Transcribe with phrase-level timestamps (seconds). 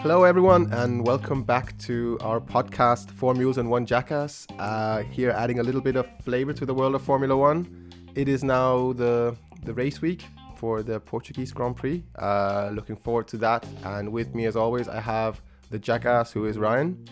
[0.00, 4.46] Hello, everyone, and welcome back to our podcast, Four Mules and One Jackass.
[4.58, 7.92] Uh, here, adding a little bit of flavor to the world of Formula One.
[8.14, 10.24] It is now the the race week
[10.56, 12.02] for the Portuguese Grand Prix.
[12.16, 13.66] Uh, looking forward to that.
[13.84, 17.04] And with me, as always, I have the Jackass, who is Ryan.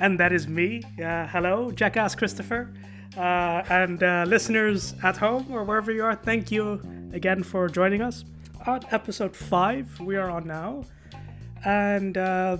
[0.00, 0.82] And that is me.
[1.02, 2.74] Uh, hello, Jackass Christopher.
[3.16, 6.82] Uh, and uh, listeners at home or wherever you are, thank you
[7.14, 8.26] again for joining us
[8.66, 10.82] on episode 5 we are on now.
[11.64, 12.58] And uh,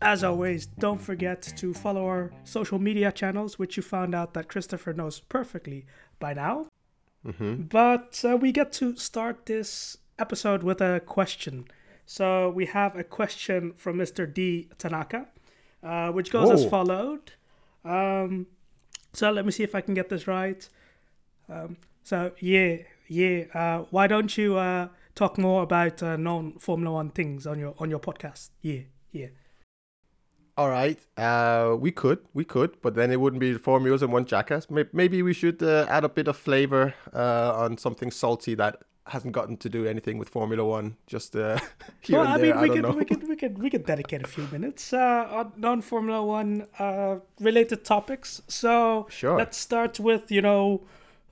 [0.00, 4.48] as always, don't forget to follow our social media channels, which you found out that
[4.48, 5.86] Christopher knows perfectly
[6.18, 6.66] by now.
[7.26, 7.62] Mm-hmm.
[7.62, 11.66] But uh, we get to start this episode with a question.
[12.06, 14.32] So we have a question from Mr.
[14.32, 14.68] D.
[14.78, 15.28] Tanaka,
[15.82, 17.32] uh, which goes as followed.
[17.84, 18.46] Um,
[19.12, 20.66] so let me see if I can get this right.
[21.48, 23.44] Um, so yeah, yeah.
[23.54, 27.90] Uh, why don't you uh, talk more about uh, non-Formula One things on your on
[27.90, 28.50] your podcast?
[28.62, 29.28] Yeah, yeah.
[30.56, 34.12] All right, uh, we could, we could, but then it wouldn't be four mules and
[34.12, 34.68] one jackass.
[34.70, 38.76] Maybe we should uh, add a bit of flavor uh, on something salty that
[39.08, 40.96] hasn't gotten to do anything with Formula One.
[41.08, 41.58] Just uh,
[42.02, 42.54] here well, and I there.
[42.54, 42.96] mean, we don't could, know.
[42.96, 47.16] we could we could we could dedicate a few minutes uh, on non-Formula One uh,
[47.40, 48.40] related topics.
[48.46, 49.36] So Sure.
[49.36, 50.82] let's start with you know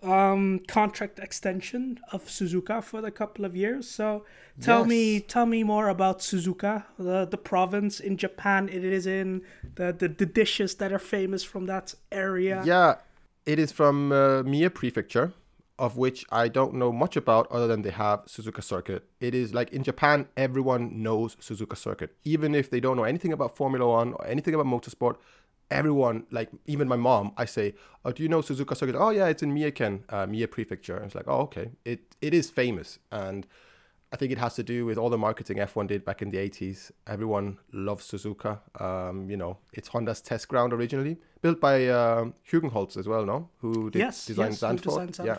[0.03, 3.89] um, contract extension of Suzuka for the couple of years.
[3.89, 4.25] So
[4.61, 9.43] tell me tell me more about Suzuka, the the province in Japan it is in,
[9.77, 12.63] the the, the dishes that are famous from that area.
[12.65, 12.97] Yeah,
[13.47, 15.33] it is from uh, Mie Prefecture,
[15.79, 19.05] of which I don't know much about other than they have Suzuka Circuit.
[19.21, 22.15] It is like in Japan, everyone knows Suzuka Circuit.
[22.25, 25.17] Even if they don't know anything about Formula One or anything about motorsport,
[25.73, 28.97] everyone, like even my mom, I say, Oh, do you know Suzuka Circuit?
[28.97, 30.97] Oh, yeah, it's in Mieken, uh, Mie Prefecture.
[30.97, 31.71] And it's like, Oh, okay.
[31.85, 32.99] It It is famous.
[33.11, 33.47] And
[34.13, 36.37] I think it has to do with all the marketing F1 did back in the
[36.39, 36.91] 80s.
[37.07, 38.59] Everyone loves Suzuka.
[38.81, 43.49] Um, you know, it's Honda's test ground originally, built by um Hugenholtz as well, no?
[43.61, 44.83] Who did Yes, design yes, who Zandvoort.
[44.83, 45.37] designed Yeah.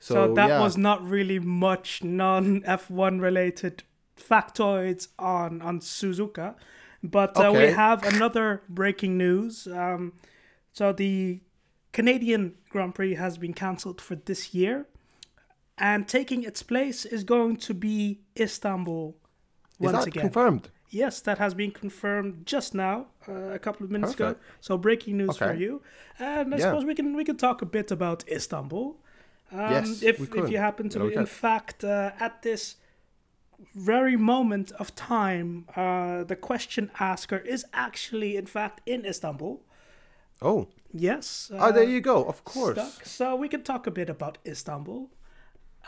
[0.00, 0.60] So, So, that yeah.
[0.60, 3.84] was not really much non F1 related
[4.16, 6.54] factoids on on Suzuka,
[7.04, 9.66] but uh, we have another breaking news.
[9.66, 10.14] Um,
[10.72, 11.40] so the
[11.92, 14.86] Canadian Grand Prix has been cancelled for this year,
[15.78, 19.14] and taking its place is going to be Istanbul
[19.80, 20.22] Is once that again.
[20.22, 20.70] confirmed?
[20.90, 24.36] Yes, that has been confirmed just now, uh, a couple of minutes ago.
[24.60, 25.82] So breaking news for you,
[26.18, 26.64] and I Yeah.
[26.66, 28.96] suppose we can we can talk a bit about Istanbul.
[29.52, 32.76] Um, Yes, if if you happen to Yeah, be, in fact, uh, at this
[33.74, 39.62] very moment of time, uh, the question asker is actually, in fact, in Istanbul.
[40.42, 41.50] Oh, Yes.
[41.52, 42.24] oh, there uh, you go.
[42.24, 42.78] Of course.
[42.78, 43.04] stuck.
[43.04, 45.10] So we can talk a bit about Istanbul.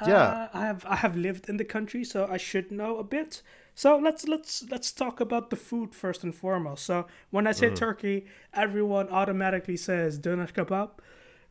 [0.04, 0.14] Yeah.
[0.14, 3.42] Uh, I have I have lived in the country, so I should know a bit.
[3.74, 6.84] So let's let's let's talk about the food first and foremost.
[6.84, 7.76] So when I say Mm.
[7.76, 10.90] Turkey, everyone automatically says doner kebab,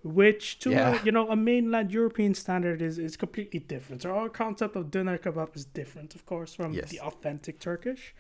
[0.06, 1.02] which to Yeah.
[1.02, 4.02] a, you know a mainland European standard is is completely different.
[4.04, 6.90] So our concept of doner kebab is different, of course, from Yes.
[6.92, 8.14] the authentic Turkish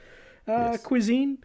[0.47, 0.83] uh, Yes.
[0.83, 1.37] cuisine.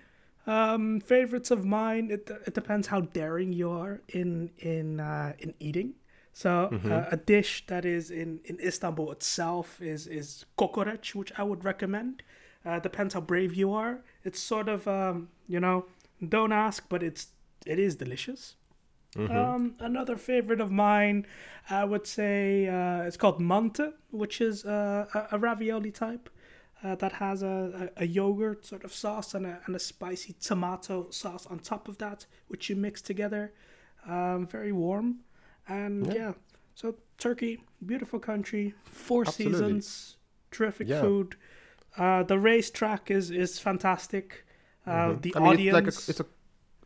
[0.46, 2.10] Um, favorites of mine.
[2.10, 5.94] It, it depends how daring you are in in uh, in eating.
[6.32, 6.92] So Mm-hmm.
[6.92, 11.64] uh, a dish that is in, in Istanbul itself is is kokoreç, which I would
[11.64, 12.22] recommend.
[12.64, 14.00] Uh, depends how brave you are.
[14.24, 15.84] It's sort of um, you know
[16.28, 17.28] don't ask, but it's
[17.66, 18.56] it is delicious.
[19.16, 19.36] Mm-hmm.
[19.36, 21.26] Um, another favorite of mine,
[21.68, 26.30] I would say, uh, it's called mante, which is uh, a, a ravioli type
[26.84, 30.34] uh, that has a, a, a yogurt sort of sauce and a, and a spicy
[30.40, 33.52] tomato sauce on top of that, which you mix together.
[34.08, 35.20] Um, very warm.
[35.68, 36.14] And Yeah.
[36.14, 36.32] yeah.
[36.74, 39.58] so Turkey, beautiful country, four Absolutely.
[39.58, 40.16] seasons,
[40.52, 41.00] terrific Yeah.
[41.00, 41.34] food.
[41.98, 44.46] Uh, the racetrack is, is fantastic.
[44.86, 45.36] Uh, The Mm-hmm.
[45.36, 45.76] I mean, audience.
[45.88, 46.26] it's like a, it's a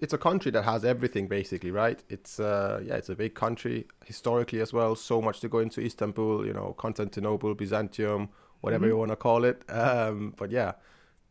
[0.01, 2.03] it's a country that has everything basically, right?
[2.09, 4.95] It's uh yeah, it's a big country historically as well.
[4.97, 8.29] So much to go into Istanbul, you know, Constantinople, Byzantium,
[8.61, 8.91] whatever Mm-hmm.
[8.93, 9.65] you want to call it.
[9.71, 10.73] Um, but yeah,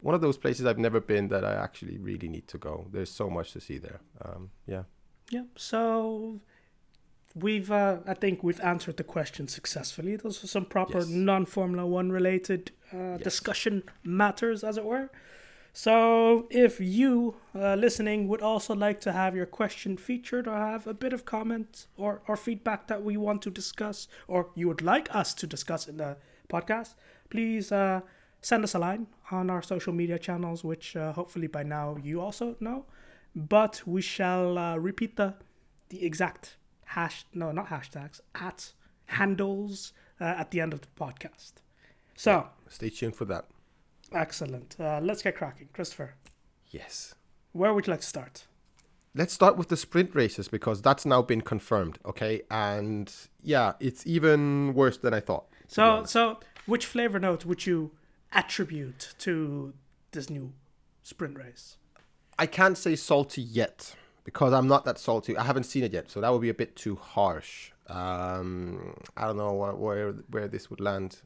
[0.01, 2.87] one of those places I've never been that I actually really need to go.
[2.91, 3.99] There's so much to see there.
[4.23, 4.83] Um, yeah.
[5.29, 5.43] Yeah.
[5.55, 6.39] So
[7.35, 10.15] we've, uh, I think we've answered the question successfully.
[10.17, 11.07] Those are some proper Yes.
[11.09, 15.09] non-Formula One related uh, discussion matters, as it were.
[15.75, 20.85] So if you uh, listening would also like to have your question featured or have
[20.85, 24.83] a bit of comment or, or feedback that we want to discuss or you would
[24.83, 26.17] like us to discuss in the
[26.47, 26.93] podcast,
[27.31, 28.01] please uh,
[28.39, 32.21] send us a line on our social media channels, which uh, hopefully by now you
[32.21, 32.85] also know.
[33.35, 35.33] But we shall uh, repeat the
[35.89, 38.73] the exact hash no not hashtags at
[39.07, 41.53] handles uh, at the end of the podcast.
[42.15, 43.45] So, Stay tuned for that.
[44.13, 44.75] Excellent.
[44.79, 45.69] Uh, let's get cracking.
[45.73, 46.15] Christopher,
[46.69, 47.15] Yes.
[47.51, 48.45] where would you like to start?
[49.15, 51.99] Let's start with the sprint races because that's now been confirmed.
[52.05, 53.13] Okay, and
[53.43, 55.45] yeah, it's even worse than I thought.
[55.67, 57.91] So, so which flavor note would you
[58.31, 59.73] attribute to
[60.11, 60.53] this new
[61.03, 61.77] sprint race?
[62.39, 65.37] I can't say salty yet because I'm not that salty.
[65.37, 67.71] I haven't seen it yet, so that would be a bit too harsh.
[67.87, 71.21] Um, I don't know where where, where this would land.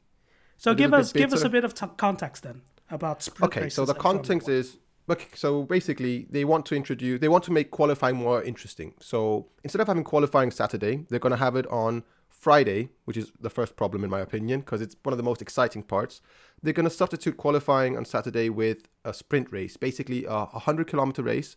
[0.58, 3.86] So give us give us a bit of t- context then about sprint Okay, so
[3.86, 4.78] the context is
[5.10, 5.28] okay.
[5.36, 8.94] So basically, they want to introduce, they want to make qualifying more interesting.
[9.00, 13.32] So instead of having qualifying Saturday, they're going to have it on Friday, which is
[13.40, 16.22] the first problem in my opinion, because it's one of the most exciting parts.
[16.62, 21.24] They're going to substitute qualifying on Saturday with a sprint race, basically a 100 kilometer
[21.24, 21.56] race,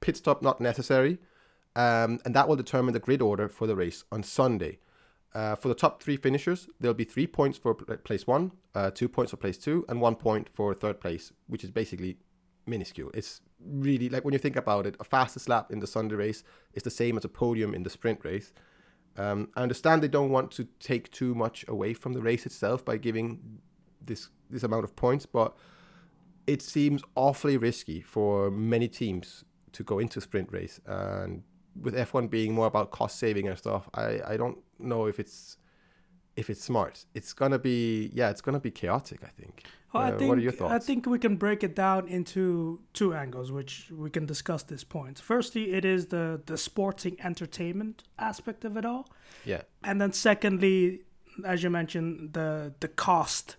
[0.00, 1.18] pit stop not necessary,
[1.76, 4.78] um, and that will determine the grid order for the race on Sunday.
[5.32, 9.08] Uh, for the top three finishers, there'll be three points for place one, uh, two
[9.08, 12.16] points for place two, and one point for third place, which is basically
[12.66, 13.10] minuscule.
[13.14, 16.42] It's really like when you think about it, a fastest lap in the Sunday race
[16.74, 18.52] is the same as a podium in the sprint race.
[19.16, 22.84] Um, I understand they don't want to take too much away from the race itself
[22.84, 23.60] by giving
[24.04, 25.56] this this amount of points, but
[26.46, 31.44] it seems awfully risky for many teams to go into sprint race and
[31.80, 35.56] with F1 being more about cost saving and stuff, I, I don't know if it's
[36.36, 37.04] if it's smart.
[37.14, 39.20] It's gonna be yeah, it's gonna be chaotic.
[39.24, 39.64] I think.
[39.92, 40.72] Well, I Uh, think what are your thoughts?
[40.72, 44.84] I think we can break it down into two angles, which we can discuss this
[44.84, 45.18] point.
[45.18, 49.04] Firstly, it is the the sporting entertainment aspect of it all,
[49.44, 51.02] Yeah, and then secondly,
[51.44, 53.56] as you mentioned, the the cost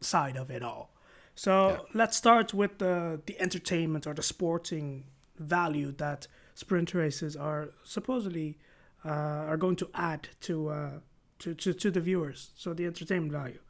[0.00, 0.94] side of it all.
[1.34, 1.78] So Yeah.
[2.00, 5.04] let's start with the the entertainment or the sporting
[5.38, 8.56] value that sprint races are supposedly
[9.06, 10.90] uh, are going to add to, uh,
[11.38, 12.50] to to to the viewers.
[12.56, 13.60] So the entertainment value.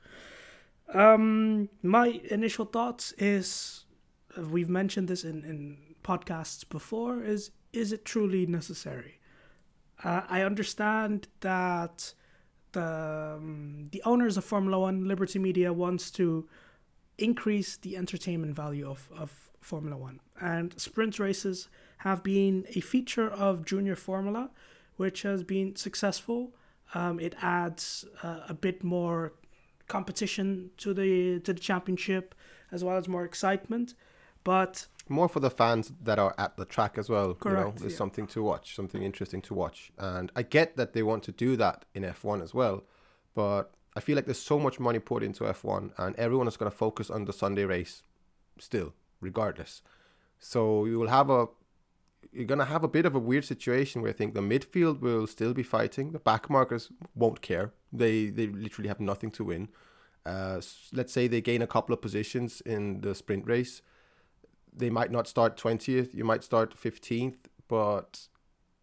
[0.95, 3.85] Um, my initial thoughts is
[4.39, 9.19] uh, we've mentioned this in, in podcasts before is is it truly necessary?
[10.03, 12.15] Uh, I understand that
[12.73, 16.49] the um, the owners of Formula One, Liberty Media, wants to
[17.19, 21.69] increase the entertainment value of, of Formula One, and sprint races
[21.99, 24.51] have been a feature of Junior Formula,
[24.97, 26.55] which has been successful.
[26.95, 29.33] Um, it adds uh, a bit more
[29.89, 32.35] competition to the to the championship,
[32.71, 33.95] as well as more excitement.
[34.45, 37.29] But more for the fans that are at the track as well.
[37.29, 37.99] you know, Correct, there's yeah.
[37.99, 41.57] something to watch, something interesting to watch, and I get that they want to do
[41.57, 42.85] that in F1 as well,
[43.35, 46.71] but I feel like there's so much money poured into F1, and everyone is going
[46.71, 48.03] to focus on the Sunday race,
[48.59, 49.83] still, regardless.
[50.39, 51.47] So you will have a
[52.33, 55.27] you're gonna have a bit of a weird situation where I think the midfield will
[55.27, 56.13] still be fighting.
[56.13, 57.73] The back markers won't care.
[57.93, 59.69] They they literally have nothing to win.
[60.25, 60.61] Uh,
[60.93, 63.83] let's say they gain a couple of positions in the sprint race.
[64.77, 66.15] They might not start twentieth.
[66.15, 68.29] You might start fifteenth, but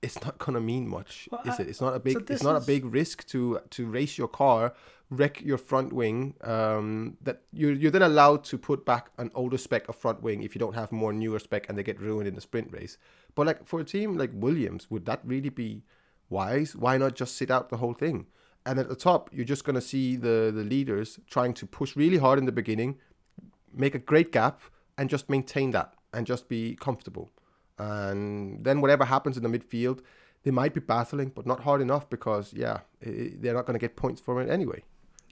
[0.02, 1.70] it's not gonna mean much, Well, is I- it?
[1.70, 2.26] It's not a big.
[2.26, 4.74] this it's not is- a big risk to to race your car,
[5.18, 6.36] wreck your front wing.
[6.42, 10.44] Um, that you're you're then allowed to put back an older spec of front wing
[10.44, 12.98] if you don't have more newer spec and they get ruined in the sprint race.
[13.36, 15.84] But like for a team like Williams, would that really be
[16.30, 16.76] wise?
[16.76, 18.28] Why not just sit out the whole thing?
[18.66, 22.18] And at the top, you're just gonna see the the leaders trying to push really
[22.18, 23.00] hard in the beginning,
[23.74, 24.62] make a great gap,
[24.98, 27.32] and just maintain that and just be comfortable.
[27.78, 30.02] And then whatever happens in the midfield,
[30.44, 34.22] they might be battling, but not hard enough because yeah, they're not gonna get points
[34.22, 34.84] from it anyway.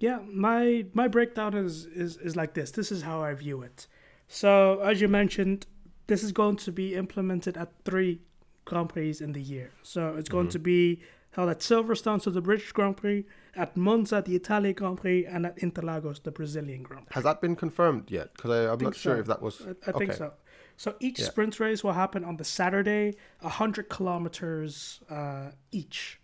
[0.08, 2.72] Yeah, my my breakdown is, is is like this.
[2.72, 3.88] This is how I view it.
[4.28, 5.60] So as you mentioned,
[6.08, 8.22] this is going to be implemented at three
[8.66, 9.70] Grand Prix in the year.
[9.84, 11.02] So it's going to be
[11.36, 15.46] held at Silverstone, so the British Grand Prix, at Monza, the Italian Grand Prix, and
[15.46, 17.14] at Interlagos, the Brazilian Grand Prix.
[17.16, 18.34] Has that been confirmed yet?
[18.34, 19.20] Because I'm not sure so.
[19.22, 19.62] if that was.
[19.62, 20.34] I, I think so.
[20.78, 21.28] So each Yeah.
[21.28, 26.20] sprint race will happen on the Saturday, hundred kilometers uh, each,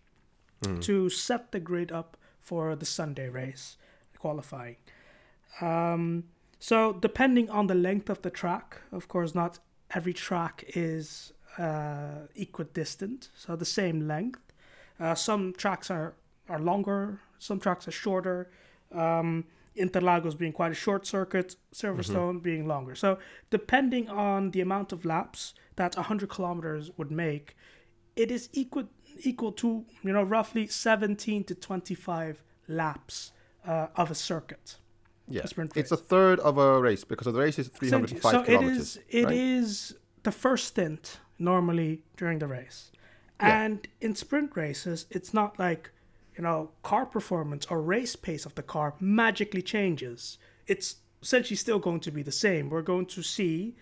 [0.66, 0.80] Hmm.
[0.80, 2.17] to set the grid up
[2.48, 3.78] for the Sunday race
[4.18, 4.78] qualifying.
[5.60, 6.24] Um,
[6.60, 9.60] so depending on the length of the track, of course, not
[9.98, 14.46] every track is uh, equidistant, so the same length.
[15.00, 16.14] Uh, some tracks are
[16.50, 18.50] are longer, some tracks are shorter.
[18.92, 19.44] Um,
[19.78, 22.96] Interlagos being quite a short circuit, Silverstone being longer.
[22.96, 27.56] So depending on the amount of laps that 100 kilometers would make,
[28.16, 28.86] it is equal
[29.24, 33.32] equal to you know roughly 17 to 25 laps
[33.66, 34.78] uh, of a circuit.
[35.30, 38.78] Yeah, a it's a third of a race because the race is 305 so kilometers.
[38.78, 39.34] it is it right?
[39.36, 42.92] is the first stint normally during the race
[43.42, 43.64] Yeah.
[43.64, 45.92] and in sprint races it's not like
[46.38, 50.38] you know, car performance or race pace of the car magically changes.
[50.68, 52.70] It's essentially still going to be the same.
[52.70, 53.76] We're going to see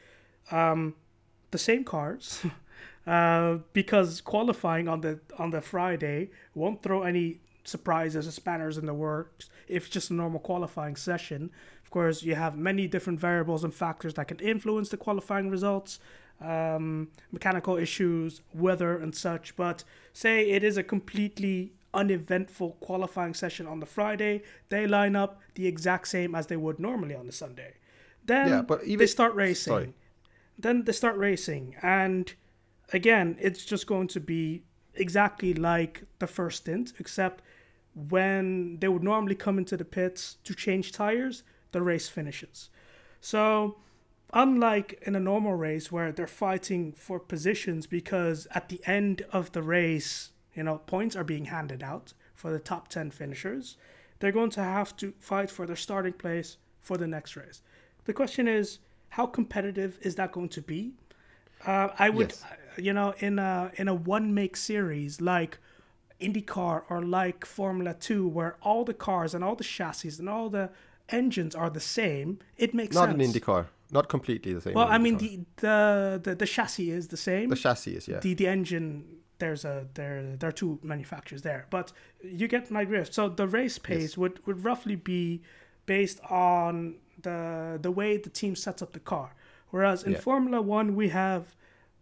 [0.51, 0.95] um,
[1.51, 2.45] the same cars
[3.07, 8.85] uh, because qualifying on the on the Friday won't throw any surprises or spanners in
[8.85, 9.49] the works.
[9.67, 11.51] If it's just a normal qualifying session,
[11.83, 15.99] of course, you have many different variables and factors that can influence the qualifying results.
[16.41, 19.55] Um, mechanical issues, weather, and such.
[19.55, 25.39] But say it is a completely uneventful qualifying session on the Friday, they line up
[25.55, 27.75] the exact same as they would normally on the Sunday.
[28.25, 29.71] Then Yeah, but even- they start racing.
[29.71, 29.93] Sorry.
[30.59, 32.33] Then they start racing, and
[32.93, 34.63] again, it's just going to be
[34.93, 37.41] exactly like the first stint, except
[37.93, 42.69] when they would normally come into the pits to change tires, the race finishes.
[43.21, 43.77] So,
[44.33, 49.53] unlike in a normal race where they're fighting for positions because at the end of
[49.53, 53.77] the race, you know, points are being handed out for the top 10 finishers,
[54.19, 57.61] they're going to have to fight for their starting place for the next race.
[58.05, 60.93] The question is, how competitive is that going to be?
[61.65, 62.43] Uh, I would, Yes.
[62.77, 65.57] You know, in a in a one make series like
[66.21, 70.49] IndyCar or like Formula Two, where all the cars and all the chassis and all
[70.49, 70.69] the
[71.09, 73.21] engines are the same, it makes Not sense.
[73.23, 73.67] an IndyCar.
[73.91, 74.73] Not completely the same.
[74.73, 77.49] Well, I mean the, the the the chassis is the same.
[77.49, 78.19] the chassis is yeah.
[78.19, 79.03] the the engine
[79.37, 81.91] there's a there there are two manufacturers there, but
[82.23, 83.13] you get my drift.
[83.13, 84.17] So the race pace Yes.
[84.17, 85.41] would would roughly be
[85.85, 89.35] based on the the way the team sets up the car.
[89.69, 90.19] Whereas in Yeah.
[90.19, 91.55] Formula One we have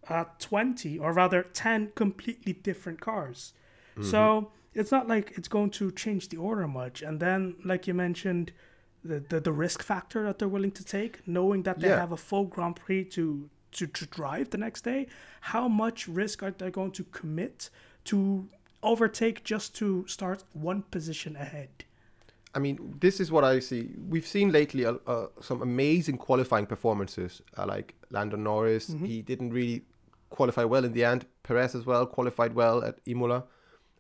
[0.10, 3.54] uh, twenty or rather ten completely different cars.
[3.98, 4.10] Mm-hmm.
[4.10, 7.02] So it's not like it's going to change the order much.
[7.02, 8.52] And then, like you mentioned,
[9.04, 12.00] the, the, the risk factor that they're willing to take, knowing that they Yeah.
[12.00, 15.08] have a full Grand Prix to, to, to drive the next day,
[15.42, 17.70] how much risk are they going to commit
[18.06, 18.48] to
[18.82, 21.70] overtake just to start one position ahead?
[22.56, 23.90] I mean, this is what I see.
[24.10, 28.90] We've seen lately uh, uh, some amazing qualifying performances, uh, like Lando Norris.
[28.90, 29.06] Mm-hmm.
[29.06, 29.82] He didn't really
[30.34, 31.26] qualify well in the end.
[31.44, 33.46] Perez as well qualified well at Imola,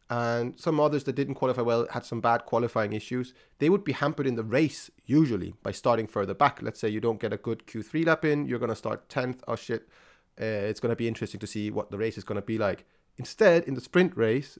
[0.09, 3.33] and some others that didn't qualify well had some bad qualifying issues.
[3.59, 6.61] They would be hampered in the race usually by starting further back.
[6.61, 9.43] Let's say you don't get a good Q3 lap in, you're gonna start tenth.
[9.47, 9.87] Oh shit!
[10.39, 12.85] Uh, it's gonna be interesting to see what the race is gonna be like.
[13.17, 14.57] Instead, in the sprint race,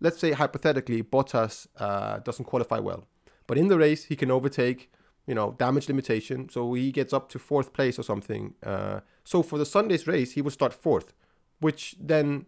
[0.00, 3.04] let's say hypothetically Bottas uh, doesn't qualify well,
[3.46, 4.90] but in the race he can overtake,
[5.26, 8.54] you know, damage limitation, so he gets up to fourth place or something.
[8.62, 11.12] Uh, so for the Sunday's race, he would start fourth,
[11.60, 12.46] which then,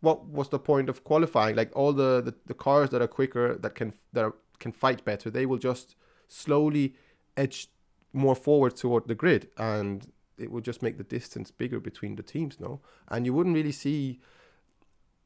[0.00, 1.54] what was the point of qualifying?
[1.56, 5.04] Like all the, the, the cars that are quicker, that can that are, can fight
[5.04, 5.94] better, they will just
[6.26, 6.94] slowly
[7.36, 7.68] edge
[8.12, 12.22] more forward toward the grid, and it would just make the distance bigger between the
[12.22, 12.80] teams, no?
[13.08, 14.20] And you wouldn't really see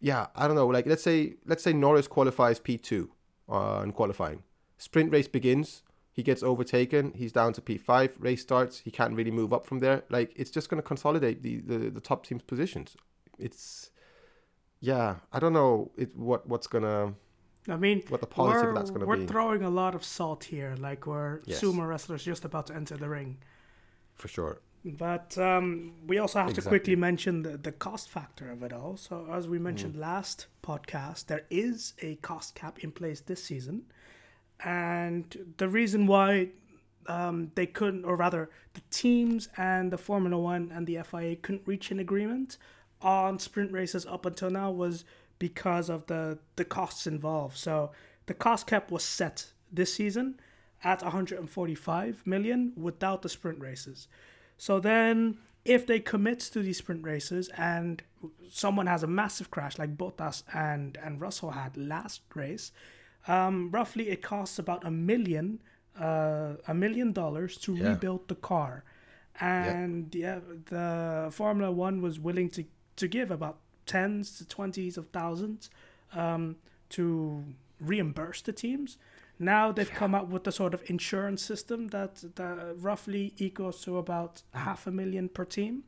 [0.01, 0.67] yeah, I don't know.
[0.67, 3.11] Like let's say let's say Norris qualifies P two
[3.49, 4.43] uh, in qualifying.
[4.79, 5.83] Sprint race begins.
[6.21, 7.05] He gets overtaken.
[7.21, 8.11] He's down to P five.
[8.27, 8.75] Race starts.
[8.87, 9.99] He can't really move up from there.
[10.17, 12.89] Like it's just going to consolidate the, the the top team's positions.
[13.47, 13.63] It's
[14.91, 15.11] yeah.
[15.37, 15.75] I don't know.
[16.03, 17.15] It what what's gonna
[17.77, 19.09] I mean, what the policy we're, of that's gonna be.
[19.11, 21.61] we're be throwing a lot of salt here, like we're Yes.
[21.61, 23.31] sumo wrestlers just about to enter the ring.
[24.23, 24.55] for sure.
[25.05, 25.65] But um,
[26.11, 28.97] we also have to quickly mention the, the cost factor of it all.
[29.07, 30.01] So, as we mentioned Mm.
[30.11, 30.39] last
[30.71, 33.77] podcast, there is a cost cap in place this season.
[34.65, 36.49] And the reason why
[37.07, 41.67] um, they couldn't, or rather, the teams and the Formula One and the FIA couldn't
[41.67, 42.59] reach an agreement
[43.03, 45.05] on sprint races up until now was
[45.39, 47.57] because of the, the costs involved.
[47.57, 47.93] So,
[48.27, 50.39] the cost cap was set this season
[50.85, 54.09] at 145 million without the sprint races.
[54.57, 58.03] So then, if they commit to these sprint races and
[58.51, 62.73] someone has a massive crash like Bottas and and Russell had last race,
[63.29, 65.61] um, roughly it costs about a million,
[65.99, 67.91] uh, a million dollars to Yeah.
[67.91, 68.85] rebuild the car,
[69.41, 72.65] and yeah, the Formula One was willing to
[72.97, 75.71] to give about tens to twenties of thousands
[76.15, 76.57] um,
[76.91, 77.45] to
[77.81, 78.99] reimburse the teams.
[79.39, 83.97] Now they've come up with a sort of insurance system that, that roughly equals to
[83.97, 85.85] about half a million per team.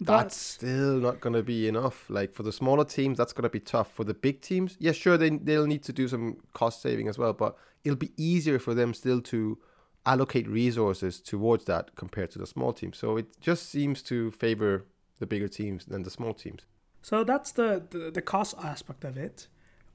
[0.00, 2.08] That's still not going to be enough.
[2.08, 3.92] Like for the smaller teams, that's going to be tough.
[3.92, 7.18] For the big teams, yeah, sure, they they'll need to do some cost saving as
[7.18, 9.58] well, but it'll be easier for them still to
[10.06, 12.96] allocate resources towards that compared to the small teams.
[12.96, 14.86] So it just seems to favor
[15.18, 16.62] the bigger teams than the small teams.
[17.02, 19.48] So that's the, the, the cost aspect of it.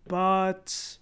[0.07, 0.97] But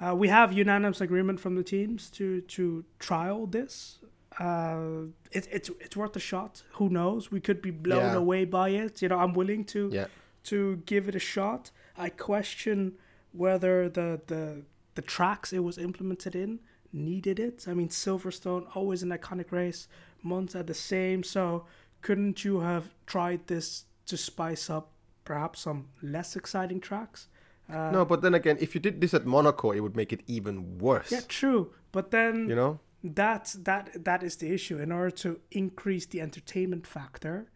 [0.00, 4.00] uh, we have unanimous agreement from the teams to, to trial this.
[4.38, 6.62] Uh, it, it's it's worth a shot.
[6.74, 7.30] Who knows?
[7.30, 8.14] We could be blown Yeah.
[8.14, 9.02] away by it.
[9.02, 10.06] You know, I'm willing to Yeah.
[10.44, 11.70] to give it a shot.
[11.96, 12.94] I question
[13.32, 14.62] whether the the
[14.94, 16.60] the tracks it was implemented in
[16.92, 17.66] needed it.
[17.68, 19.88] I mean, Silverstone always an iconic race.
[20.22, 21.22] Monza the same.
[21.22, 21.66] So
[22.02, 24.92] couldn't you have tried this to spice up
[25.24, 27.28] perhaps some less exciting tracks?
[27.68, 30.22] Uh, no, but then again, if you did this at Monaco, it would make it
[30.26, 31.12] even worse.
[31.12, 31.72] yeah, true.
[31.92, 32.80] But then You know?
[33.02, 34.78] That's that that is the issue.
[34.78, 37.50] In order to increase the entertainment factor,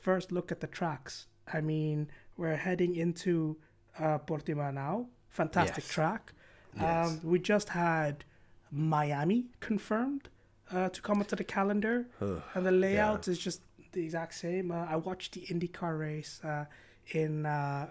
[0.00, 1.26] first look at the tracks.
[1.52, 3.56] I mean, we're heading into
[3.98, 5.06] uh, Portimao now.
[5.28, 5.92] Fantastic Yes.
[5.92, 6.32] track.
[6.76, 7.08] Yes.
[7.08, 8.24] Um, we just had
[8.70, 10.28] Miami confirmed
[10.72, 12.06] uh, to come onto the calendar,
[12.54, 14.70] and the layout is just the exact same.
[14.72, 16.64] Uh, I watched the IndyCar race uh,
[17.12, 17.88] in uh,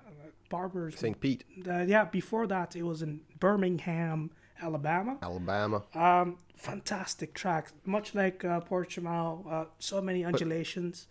[0.50, 1.00] Barber's.
[1.00, 1.20] St.
[1.20, 4.32] Pete, Uh, yeah, before that it was in Birmingham,
[4.62, 5.18] Alabama.
[5.22, 5.84] Alabama.
[5.94, 9.52] Um, fantastic track, much like uh, Portimao.
[9.52, 11.08] Uh, so many undulations.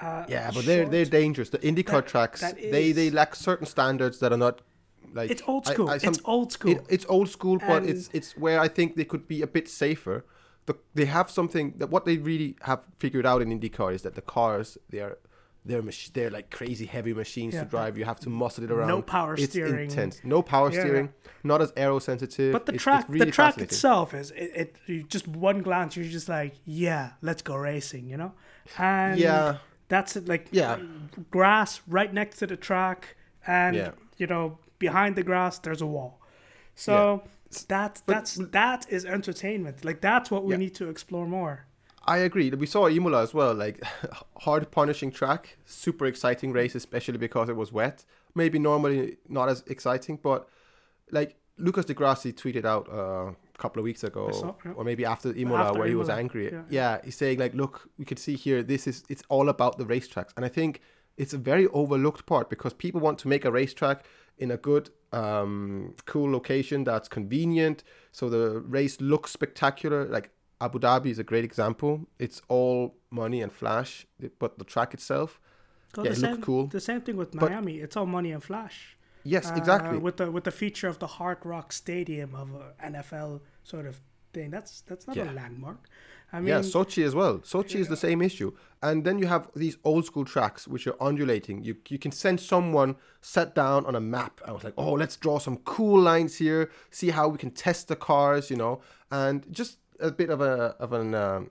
[0.00, 1.50] Uh, Yeah, but they're they're dangerous.
[1.50, 4.60] The IndyCar That- tracks, that they they lack certain standards that are not
[5.14, 5.88] like It's old school.
[5.88, 6.72] I- some- it's old school.
[6.72, 9.68] It, it's old school, but it's it's where I think they could be a bit
[9.68, 10.24] safer.
[10.66, 14.14] The, they have something that what they really have figured out in IndyCar is that
[14.14, 15.18] the cars they are
[15.64, 17.64] they're mach- they're like crazy heavy machines Yeah.
[17.64, 17.96] to drive.
[17.96, 18.88] You have to muscle it around.
[18.88, 19.90] No power it's steering.
[19.90, 20.20] intense.
[20.24, 20.80] No power Yeah.
[20.80, 21.12] steering.
[21.42, 22.52] Not as aero sensitive.
[22.52, 24.76] but the It's- track, it's really the track itself is it, it.
[24.86, 28.08] You just one glance, you're just like, yeah, let's go racing.
[28.08, 28.32] You know,
[28.78, 29.58] and Yeah.
[29.88, 30.28] that's it.
[30.28, 30.78] Like Yeah.
[31.30, 33.16] grass right next to the track,
[33.46, 33.90] and Yeah.
[34.18, 36.20] you know behind the grass there's a wall.
[36.74, 37.22] So
[37.68, 39.84] that But- that's that is entertainment.
[39.84, 41.66] Like that's what we need to explore more.
[42.06, 42.50] I agree.
[42.50, 43.82] We saw Imola as well, like
[44.40, 48.04] hard punishing track, super exciting race, especially because it was wet.
[48.34, 50.48] Maybe normally not as exciting, but
[51.10, 54.72] like Lucas Di Grassi tweeted out uh, a couple of weeks ago, saw, yeah.
[54.72, 56.50] or maybe after Imola, After where he was angry.
[56.50, 56.62] yeah.
[56.68, 56.98] Yeah.
[57.04, 60.30] he's saying like, look, we could see here, this is it's all about the racetracks,
[60.36, 60.80] and I think
[61.16, 64.04] it's a very overlooked part because people want to make a racetrack
[64.36, 70.06] in a good, um, cool location that's convenient, so the race looks spectacular.
[70.06, 70.30] Like
[70.64, 71.92] Abu Dhabi is a great example.
[72.18, 74.06] It's all money and flash,
[74.38, 75.40] but the track itself,
[75.96, 76.66] Well, Yeah, the it same, cool.
[76.66, 77.74] The same thing with But- Miami.
[77.84, 78.76] It's all money and flash.
[79.34, 79.96] yes, Uh, exactly.
[80.06, 83.30] With the with the feature of the Hard Rock Stadium of a NFL
[83.72, 83.94] sort of
[84.34, 84.50] thing.
[84.56, 85.30] That's that's not Yeah.
[85.30, 85.82] a landmark.
[86.32, 87.34] I mean, yeah, Sochi as well.
[87.52, 88.50] Sochi is the same issue.
[88.82, 91.56] And then you have these old school tracks which are undulating.
[91.66, 94.34] You you can send someone sat down on a map.
[94.48, 96.62] I was like, oh, let's draw some cool lines here.
[96.90, 98.74] See how we can test the cars, you know,
[99.10, 101.50] and just a bit of a of an um,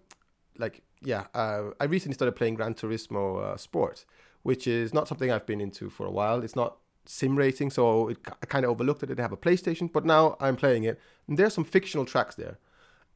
[0.57, 1.25] like yeah.
[1.33, 4.05] Uh, I recently started playing Gran Turismo uh, Sport,
[4.43, 6.43] which is not something I've been into for a while.
[6.43, 9.19] It's not sim racing, so it, I kind of overlooked it.
[9.19, 10.99] I have a PlayStation, but now I'm playing it.
[11.27, 12.57] And there's some fictional tracks there.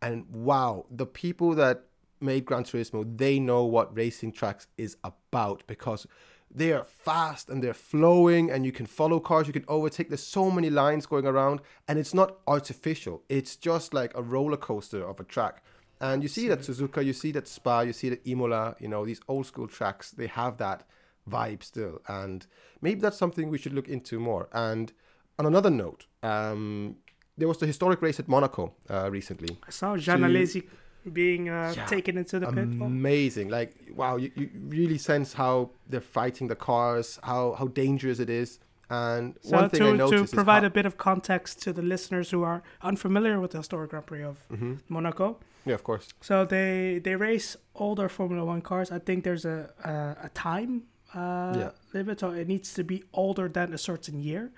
[0.01, 1.85] And wow, the people that
[2.19, 6.07] made Gran Turismo, they know what racing tracks is about because
[6.49, 10.09] they are fast and they're flowing and you can follow cars, you can overtake.
[10.09, 13.23] There's so many lines going around and it's not artificial.
[13.29, 15.63] It's just like a roller coaster of a track.
[15.99, 19.05] And you see that Suzuka, you see that Spa, you see that Imola, you know,
[19.05, 20.87] these old school tracks, they have that
[21.29, 22.01] vibe still.
[22.07, 22.45] And
[22.81, 24.47] maybe that's something we should look into more.
[24.53, 24.93] And
[25.39, 26.97] on another note, um,
[27.37, 29.57] there was the historic race at Monaco uh, recently.
[29.67, 30.67] I saw Jean Alesi
[31.11, 31.85] being uh, Yeah.
[31.85, 32.63] taken into the pit.
[32.81, 33.49] Amazing!
[33.49, 38.29] Like wow, you, you really sense how they're fighting the cars, how how dangerous it
[38.29, 38.59] is.
[38.89, 41.73] And So one thing I to, noticed to provide how- a bit of context to
[41.73, 44.79] the listeners who are unfamiliar with the historic Grand Prix of Mhm.
[44.87, 48.89] Monaco, yeah, of course, so they they race older Formula One cars.
[48.91, 50.83] I think there's a a, a time
[51.15, 51.71] uh, Yeah.
[51.93, 54.51] limit, so it needs to be older than a certain year,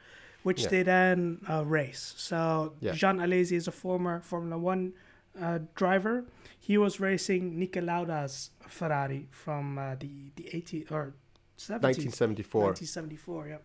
[0.43, 0.69] which Yeah.
[0.71, 2.13] they then uh, race.
[2.17, 2.93] So Yeah.
[2.93, 4.93] Jean Alesi is a former Formula One
[5.41, 6.25] uh, driver.
[6.59, 11.13] He was racing Niki Lauda's Ferrari from uh, the the 80 or
[11.57, 11.81] 70s.
[11.81, 12.61] 1974.
[12.61, 13.57] 1974, yeah.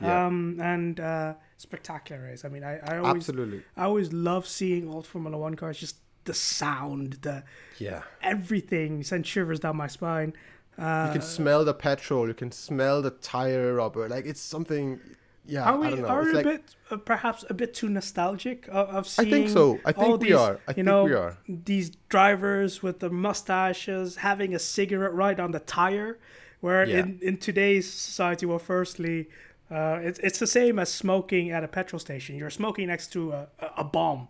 [0.00, 0.26] Yeah.
[0.26, 2.44] Um, and uh, spectacular race.
[2.44, 5.78] I mean, I, I always Absolutely, I always love seeing old Formula One cars.
[5.78, 7.44] Just the sound, the
[7.78, 8.02] yeah.
[8.22, 10.32] everything sends shivers down my spine.
[10.78, 12.28] Uh, You can smell the petrol.
[12.28, 14.08] You can smell the tire rubber.
[14.08, 15.00] Like it's something.
[15.46, 16.08] Yeah, are we I don't know.
[16.08, 19.08] are it's we a like, bit uh, perhaps a bit too nostalgic of, of I
[19.08, 19.30] seeing?
[19.30, 19.80] think so.
[19.84, 20.60] I think we these, are.
[20.68, 21.38] I you think know, we are.
[21.48, 26.18] these drivers with the mustaches having a cigarette right on the tire,
[26.60, 26.98] where Yeah.
[27.00, 29.28] in, in today's society, well, firstly,
[29.70, 32.36] uh, it's it's the same as smoking at a petrol station.
[32.36, 34.28] You're smoking next to a, a, a bomb.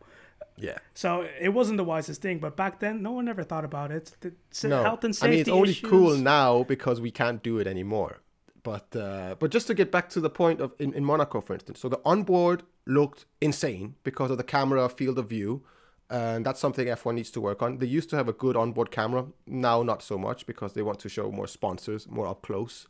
[0.57, 0.79] Yeah.
[0.95, 4.13] So it wasn't the wisest thing, but back then, no one ever thought about it.
[4.21, 4.33] The
[4.69, 5.91] No, health and I mean it's only issues.
[5.91, 8.21] cool now because we can't do it anymore.
[8.63, 11.55] But uh, but just to get back to the point of in, in Monaco, for
[11.55, 15.63] instance, so the onboard looked insane because of the camera field of view,
[16.11, 17.79] and that's something F1 needs to work on.
[17.79, 20.99] They used to have a good onboard camera, now not so much because they want
[21.01, 22.87] to show more sponsors, more up close.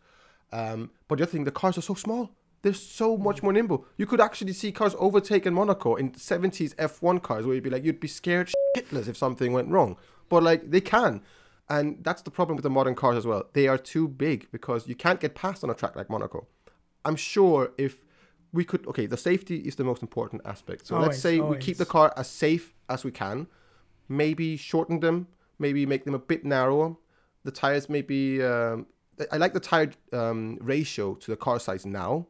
[0.53, 2.31] Um, but the other thing, the cars are so small.
[2.63, 3.87] they're so much more nimble.
[3.97, 7.71] You could actually see cars overtake in Monaco in 70s F1 cars where you'd be
[7.71, 9.97] like, you'd be scared shitless if something went wrong.
[10.29, 11.23] But like, they can.
[11.71, 13.45] And that's the problem with the modern cars as well.
[13.53, 16.49] They are too big because you can't get past on a track like Monaco.
[17.05, 18.05] I'm sure if
[18.53, 20.89] we could, okay, the safety is the most important aspect.
[20.89, 23.47] So let's Always, say we keep the car as safe as we can,
[24.09, 25.29] maybe shorten them,
[25.61, 26.97] maybe make them a bit narrower.
[27.45, 28.87] The tires maybe, um,
[29.31, 32.27] I like the tire um, ratio to the car size now.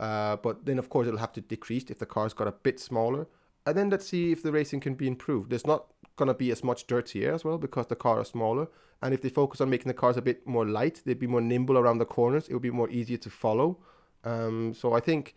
[0.00, 2.80] Uh, but then, of course, it'll have to decrease if the car's got a bit
[2.80, 3.26] smaller.
[3.68, 5.50] And then let's see if the racing can be improved.
[5.50, 5.86] There's not
[6.18, 8.68] to be as much dirt here as well because the cars are smaller.
[9.02, 11.40] And if they focus on making the cars a bit more light, they'd be more
[11.40, 12.48] nimble around the corners.
[12.48, 13.78] It would be more easier to follow.
[14.24, 15.36] Um, so I think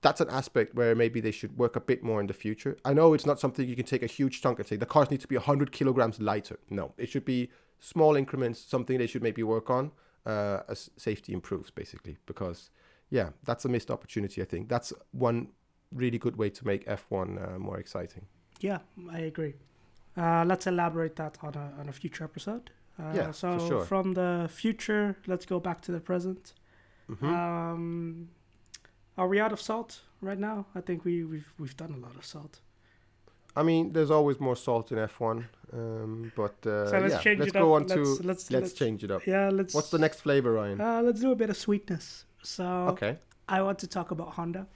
[0.00, 2.78] that's an aspect where maybe they should work a bit more in the future.
[2.84, 5.10] I know it's not something you can take a huge chunk and say the cars
[5.10, 6.58] need to be 100 kilograms lighter.
[6.70, 9.92] No, it should be small increments, something they should maybe work on
[10.24, 12.16] uh, as safety improves, basically.
[12.26, 12.70] Because,
[13.10, 14.68] yeah, that's a missed opportunity, I think.
[14.68, 15.48] That's one
[15.94, 18.26] really good way to make F1 uh, more exciting.
[18.60, 18.78] Yeah,
[19.10, 19.54] I agree.
[20.16, 22.70] Uh, let's elaborate that on a on a future episode.
[22.98, 23.84] Uh, Yeah, for so sure.
[23.84, 26.54] from the future, let's go back to the present.
[27.08, 27.22] Mhm.
[27.24, 28.28] Um,
[29.16, 30.66] are we out of salt right now?
[30.74, 32.60] I think we we've we've done a lot of salt.
[33.56, 37.38] I mean, there's always more salt in F1, um, but uh, So let's yeah, change
[37.40, 37.82] let's it go up.
[37.82, 39.26] on let's, to let's, let's, let's change it up.
[39.26, 39.74] yeah let's.
[39.74, 40.80] What's the next flavor, Ryan?
[40.80, 42.24] Uh, let's do a bit of sweetness.
[42.42, 43.18] So okay.
[43.48, 44.66] I want to talk about Honda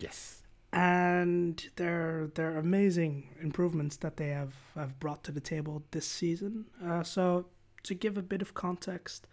[0.00, 0.42] Yes.
[0.72, 6.66] and they're they're amazing improvements that they have, have brought to the table this season.
[6.84, 7.46] Uh, so
[7.82, 9.26] to give a bit of context,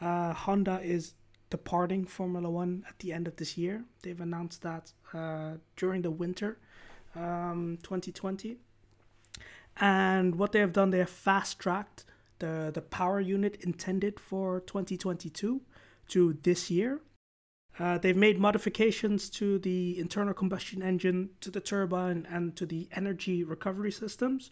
[0.00, 1.14] uh, Honda is
[1.50, 3.84] departing Formula One at the end of this year.
[4.02, 6.58] They've announced that uh, during the winter,
[7.14, 8.56] um, 2020.
[9.80, 12.04] And what they have done, they have fast tracked
[12.38, 15.60] the the power unit intended for 2022
[16.08, 17.00] to this year.
[17.78, 22.88] Uh, they've made modifications to the internal combustion engine, to the turbine, and to the
[22.92, 24.50] energy recovery systems,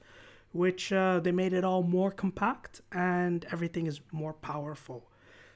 [0.53, 5.11] which uh, they made it all more compact and everything is more powerful.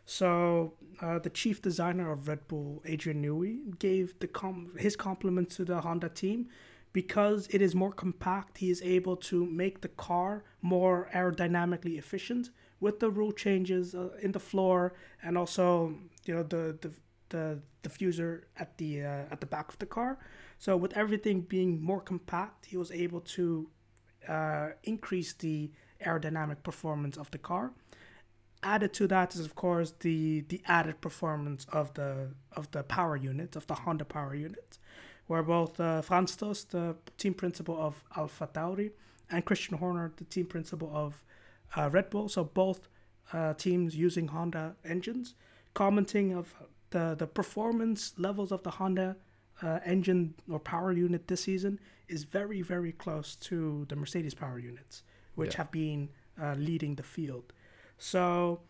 [0.05, 5.57] So uh, the chief designer of Red Bull, Adrian Newey, gave the com- his compliments
[5.57, 6.49] to the Honda team
[6.93, 8.59] because it is more compact.
[8.59, 14.09] He is able to make the car more aerodynamically efficient with the rule changes uh,
[14.21, 16.91] in the floor and also you know the the
[17.31, 20.19] the diffuser at the uh, at the back of the car.
[20.59, 23.71] So with everything being more compact, he was able to
[24.29, 25.71] uh, increase the
[26.05, 27.73] aerodynamic performance of the car.
[28.63, 33.17] Added to that is of course the the added performance of the of the power
[33.17, 34.79] unit of the Honda power unit,
[35.27, 38.91] where both uh, Franz Tost, the team principal of Alpha Tauri,
[39.31, 41.25] and Christian Horner, the team principal of
[41.77, 42.89] uh, Red Bull, so both
[43.33, 45.35] uh, teams using Honda engines,
[45.73, 46.55] commenting of
[46.91, 49.17] the the performance levels of the Honda
[49.63, 54.59] uh, engine or power unit this season is very very close to the Mercedes power
[54.59, 55.03] units,
[55.35, 55.59] which Yeah.
[55.59, 56.09] have been
[56.43, 57.53] uh, leading the field.
[57.99, 58.61] So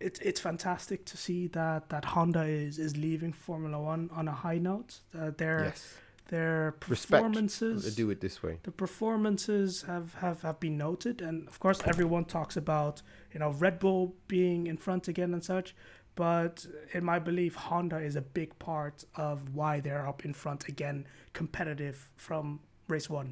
[0.00, 4.32] it's it's fantastic to see that that Honda is is leaving Formula One on a
[4.32, 5.00] high note.
[5.14, 5.94] Uh, their Yes.
[6.28, 7.10] their Respect.
[7.22, 8.58] performances They do it this way.
[8.62, 13.50] the performances have, have, have been noted and of course everyone talks about you know
[13.50, 15.74] red bull being in front again and such
[16.24, 16.54] but
[16.96, 18.96] in my belief honda is a big part
[19.28, 20.98] of why they're up in front again
[21.40, 22.44] competitive from
[22.94, 23.30] race one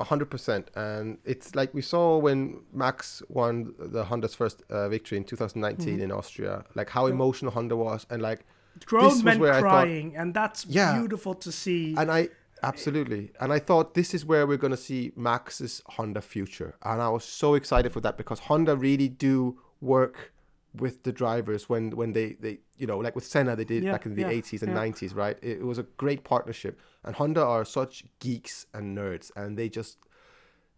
[0.00, 2.38] A hundred percent, and it's like we saw when
[2.82, 3.00] Max
[3.38, 3.54] won
[3.96, 6.02] the Honda's first uh, victory in 2019 Mhm.
[6.04, 6.54] in Austria.
[6.78, 8.40] Like how emotional Honda was, and like,
[8.90, 10.92] grown men I thought- crying and that's Yeah.
[10.98, 12.20] beautiful to see and I
[12.70, 17.10] absolutely, and I thought this is where we're gonna see Max's Honda future, and I
[17.16, 19.34] was so excited for that because Honda really do
[19.94, 20.16] work
[20.74, 23.92] with the drivers when when they they you know like with Senna they did Yeah,
[23.92, 24.78] back in the yeah, 80s and yeah.
[24.82, 25.38] 90s, right?
[25.42, 29.68] It, it was a great partnership, and Honda are such geeks and nerds, and they
[29.68, 29.98] just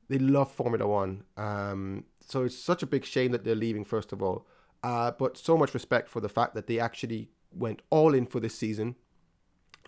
[0.09, 1.25] they love Formula One.
[1.37, 4.47] Um, so it's such a big shame that they're leaving, first of all.
[4.83, 8.41] Uh, but so much respect for the fact that they actually went all in for
[8.41, 8.97] this season.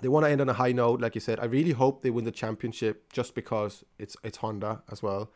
[0.02, 1.40] They want to end on a high note, like you said.
[1.40, 5.32] I really hope they win the championship just because it's it's Honda as well.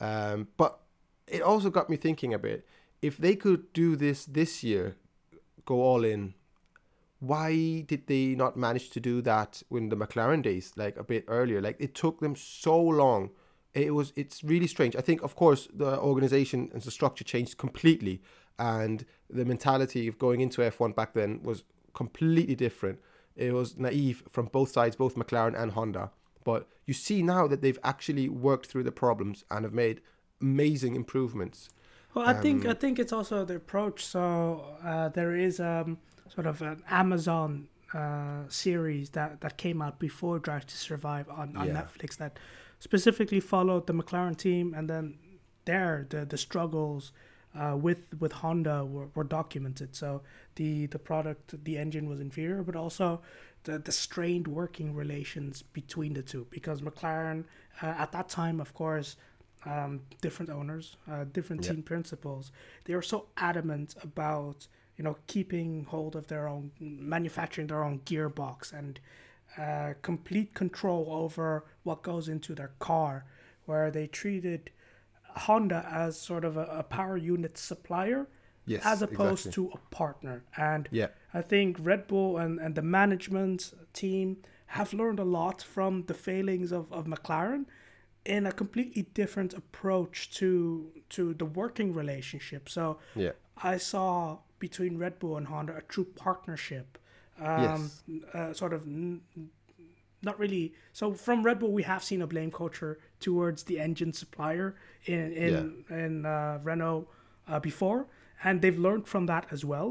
[0.00, 0.80] Um, but
[1.26, 2.66] it also got me thinking a bit.
[3.00, 4.96] If they could do this this year,
[5.64, 6.34] go all in,
[7.20, 11.24] why did they not manage to do that in the McLaren days, like a bit
[11.28, 11.60] earlier?
[11.60, 13.30] Like it took them so long.
[13.74, 14.96] It was it's really strange.
[14.96, 18.22] I think of course the organization and the structure changed completely,
[18.58, 22.98] and the mentality of going into F1 back then was completely different.
[23.36, 26.10] It was naive from both sides, both McLaren and Honda.
[26.44, 30.00] But you see now that they've actually worked through the problems and have made
[30.40, 31.68] amazing improvements.
[32.18, 34.04] Well, I think Um, I think it's also the approach.
[34.04, 34.20] So
[34.84, 35.98] uh, there is um,
[36.34, 41.56] sort of an Amazon uh, series that, that came out before Drive to Survive on,
[41.56, 41.80] on Yeah.
[41.82, 42.38] Netflix that
[42.80, 45.04] specifically followed the McLaren team, and then
[45.64, 47.12] there the the struggles
[47.60, 49.94] uh, with with Honda were, were documented.
[49.94, 50.22] So
[50.56, 53.20] the the product, the engine was inferior, but also
[53.64, 57.44] the the strained working relations between the two because McLaren
[57.82, 59.16] uh, at that time, of course.
[59.66, 61.72] Um, different owners, uh, different Yeah.
[61.72, 62.52] team principals.
[62.84, 67.98] They were so adamant about you know keeping hold of their own manufacturing their own
[68.00, 69.00] gearbox and
[69.56, 73.24] uh, complete control over what goes into their car
[73.66, 74.70] where they treated
[75.46, 78.26] honda as sort of a, a power unit supplier
[78.66, 79.70] Yes, as opposed exactly.
[79.70, 81.08] to a partner and Yeah.
[81.32, 86.14] i think red bull and, and the management team have learned a lot from the
[86.14, 87.64] failings of, of mclaren
[88.28, 90.48] in a completely different approach to
[91.08, 93.32] to the working relationship so Yeah.
[93.72, 96.86] I saw between Red Bull and Honda a true partnership.
[97.40, 98.02] Um, Yes.
[98.34, 99.20] uh, sort of n-
[100.22, 100.72] not really.
[100.92, 105.32] So from Red Bull, we have seen a blame culture towards the engine supplier in
[105.46, 107.06] in in uh, Renault
[107.50, 108.00] uh, before,
[108.44, 109.88] and they've learned from that as well.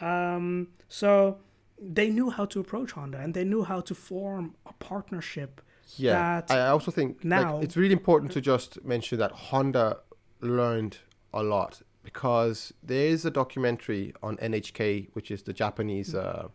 [0.00, 1.38] Um, so
[1.96, 5.60] they knew how to approach Honda, and they knew how to form a partnership.
[5.96, 9.98] Yeah, I also think now- like, it's really important to just mention that Honda
[10.40, 10.98] learned
[11.34, 16.48] a lot because there is a documentary on NHK, which is the Japanese uh,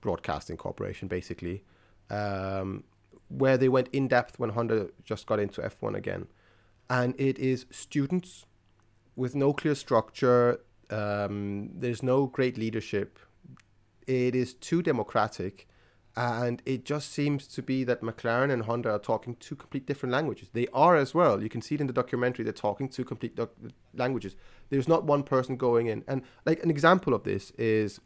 [0.00, 1.62] broadcasting corporation, basically,
[2.10, 2.84] um,
[3.28, 6.26] where they went in depth when Honda just got into F1 again,
[6.88, 8.46] and it is students
[9.16, 10.60] with no clear structure.
[10.90, 13.18] Um, there's no great leadership.
[14.06, 15.68] It is too democratic
[16.18, 20.12] and it just seems to be that McLaren and Honda are talking two complete different
[20.12, 20.48] languages.
[20.52, 21.40] They are as well.
[21.40, 22.42] You can see it in the documentary.
[22.42, 23.54] They're talking two complete doc-
[23.94, 24.34] languages.
[24.68, 26.02] There's not one person going in.
[26.08, 28.00] And like an example of this is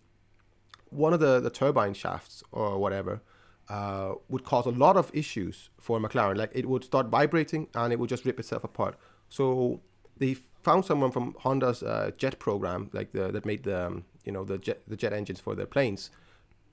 [0.90, 3.22] one of the, the turbine shafts or whatever
[3.70, 6.36] uh, would cause a lot of issues for McLaren.
[6.36, 8.94] Like it would start vibrating and it would just rip itself apart.
[9.30, 9.80] So
[10.18, 14.32] they found someone from Honda's uh, jet program, like the that made the um, you
[14.32, 16.10] know the jet the jet engines for their planes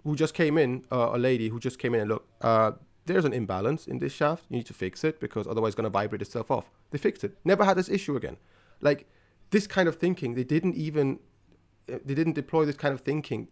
[0.03, 2.71] who just came in, uh, a lady who just came in and look, uh,
[3.05, 4.45] there's an imbalance in this shaft.
[4.49, 6.69] You need to fix it because otherwise it's going to vibrate itself off.
[6.91, 7.37] They fixed it.
[7.43, 8.37] Never had this issue again.
[8.81, 9.07] Like
[9.49, 11.19] this kind of thinking, they didn't even
[11.91, 13.47] uh, they didn't deploy this kind of thinking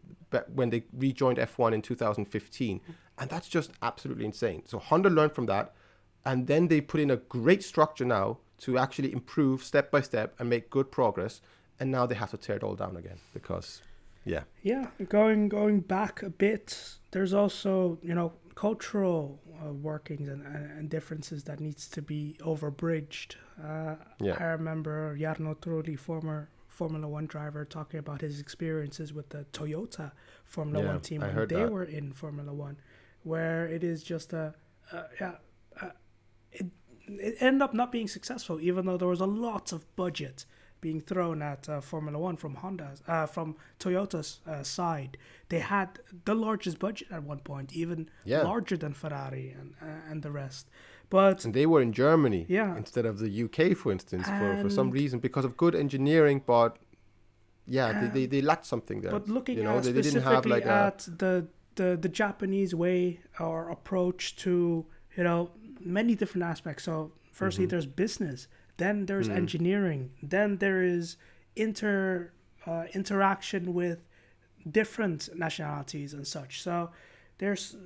[0.53, 2.81] when they rejoined F1 in 2015,
[3.17, 4.63] and that's just absolutely insane.
[4.65, 5.73] So Honda learned from that,
[6.25, 10.35] and then they put in a great structure now to actually improve step by step
[10.39, 11.41] and make good progress.
[11.79, 13.81] And now they have to tear it all down again because,
[14.27, 20.41] yeah, Yeah, going going back a bit, there's also you know cultural uh, workings and,
[20.45, 23.35] and, differences that needs to be overbridged.
[23.63, 24.35] Uh, Yeah.
[24.39, 30.11] I remember Jarno Trulli, former Formula One driver, talking about his experiences with the Toyota
[30.43, 31.71] Formula Yeah, One team I when they that.
[31.71, 32.77] were in Formula One,
[33.23, 34.53] where it is just a,
[34.91, 35.35] uh, yeah,
[35.81, 35.89] uh,
[36.51, 36.67] it
[37.07, 40.45] it ended up not being successful, even though there was a lot of budget
[40.81, 45.17] being thrown at uh, Formula One from Honda's, uh, from Toyota's uh, side.
[45.49, 48.43] They had the largest budget at one point, even Yeah.
[48.43, 50.69] larger than Ferrari and uh, and the rest.
[51.09, 52.77] But and they were in Germany Yeah.
[52.77, 56.41] instead of the UK, for instance, for, for some reason because of good engineering.
[56.45, 56.77] But
[57.65, 59.11] yeah, they, they, they lacked something there.
[59.11, 61.97] But looking you know, at they, they didn't have specifically like a at the, the
[62.01, 64.85] the Japanese way or approach to
[65.17, 66.83] you know many different aspects.
[66.83, 67.69] So firstly, Mm-hmm.
[67.71, 69.35] there's business, then there's Mm.
[69.35, 71.17] engineering, then there is
[71.55, 72.31] inter
[72.65, 73.99] uh, interaction with
[74.69, 76.61] different nationalities and such.
[76.61, 76.91] So
[77.37, 77.77] there's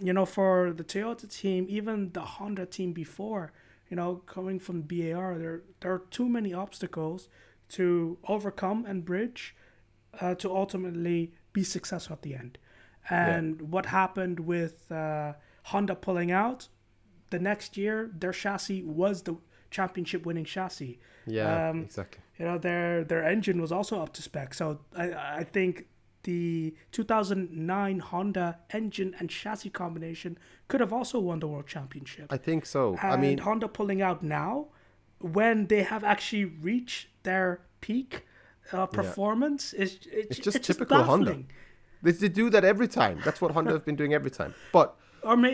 [0.00, 3.52] you know for the Toyota team, even the Honda team before,
[3.90, 7.28] you know, coming from BAR, there there are too many obstacles
[7.70, 9.54] to overcome and bridge
[10.20, 12.58] uh, to ultimately be successful at the end.
[13.10, 15.32] And what happened with uh,
[15.64, 16.68] Honda pulling out,
[17.30, 19.36] the next year their chassis was the
[19.74, 20.94] championship winning chassis.
[21.26, 22.20] yeah, um, exactly.
[22.38, 24.54] You know their their engine was also up to spec.
[24.54, 24.64] So
[24.96, 25.06] I
[25.40, 25.72] I think
[26.24, 32.26] the 2009 Honda engine and chassis combination could have also won the world championship.
[32.30, 32.96] I think so.
[33.02, 34.68] And I mean, Honda pulling out now,
[35.20, 38.10] when they have actually reached their peak
[38.72, 41.34] uh, performance, is it's, It's just typical Honda.
[42.02, 43.20] they, they do that every time.
[43.24, 44.54] That's what Honda have been doing every time.
[44.72, 44.96] But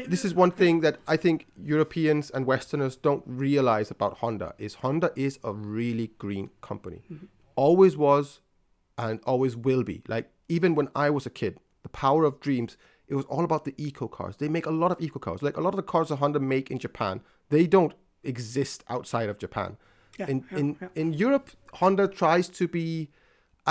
[0.06, 4.74] This is one thing that I think Europeans and Westerners don't realize about Honda is
[4.74, 7.02] Honda is a really green company.
[7.10, 7.26] Mm-hmm.
[7.56, 8.40] Always was
[8.98, 10.02] and always will be.
[10.08, 12.76] Like even when I was a kid, the power of dreams,
[13.08, 14.36] it was all about the eco cars.
[14.36, 15.42] They make a lot of eco cars.
[15.42, 19.28] Like a lot of the cars that Honda make in Japan, they don't exist outside
[19.28, 19.76] of Japan.
[20.18, 20.88] Yeah, in yeah, in, yeah.
[20.94, 23.10] in Europe, Honda tries to be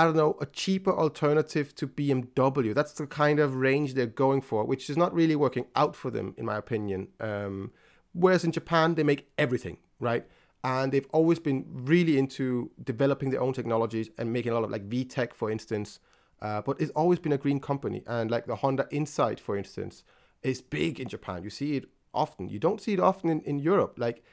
[0.00, 2.74] I don't know, a cheaper alternative to BMW.
[2.74, 6.10] That's the kind of range they're going for, which is not really working out for
[6.10, 7.08] them, in my opinion.
[7.20, 7.72] Um,
[8.14, 10.26] whereas in Japan, they make everything, right?
[10.64, 14.70] And they've always been really into developing their own technologies and making a lot of
[14.70, 16.00] like VTEC, for instance.
[16.40, 18.02] Uh, but it's always been a green company.
[18.06, 20.02] And like the Honda Insight, for instance,
[20.42, 21.44] is big in Japan.
[21.44, 21.84] You see it
[22.14, 22.48] often.
[22.48, 23.96] You don't see it often in, in Europe.
[23.98, 24.24] Like,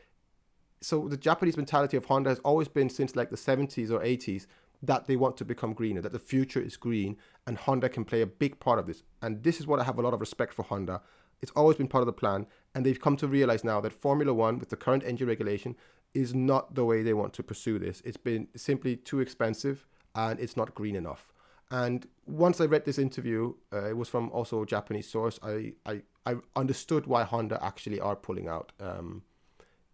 [0.80, 4.47] so the Japanese mentality of Honda has always been since like the 70s or 80s
[4.81, 8.21] that they want to become greener, that the future is green, and Honda can play
[8.21, 9.03] a big part of this.
[9.21, 11.01] And this is what I have a lot of respect for Honda.
[11.41, 14.33] It's always been part of the plan, and they've come to realize now that Formula
[14.33, 15.75] One, with the current engine regulation,
[16.13, 18.01] is not the way they want to pursue this.
[18.05, 19.85] It's been simply too expensive,
[20.15, 21.33] and it's not green enough.
[21.69, 25.39] And once I read this interview, uh, it was from also a Japanese source.
[25.43, 28.73] I, I I understood why Honda actually are pulling out.
[28.81, 29.23] Um,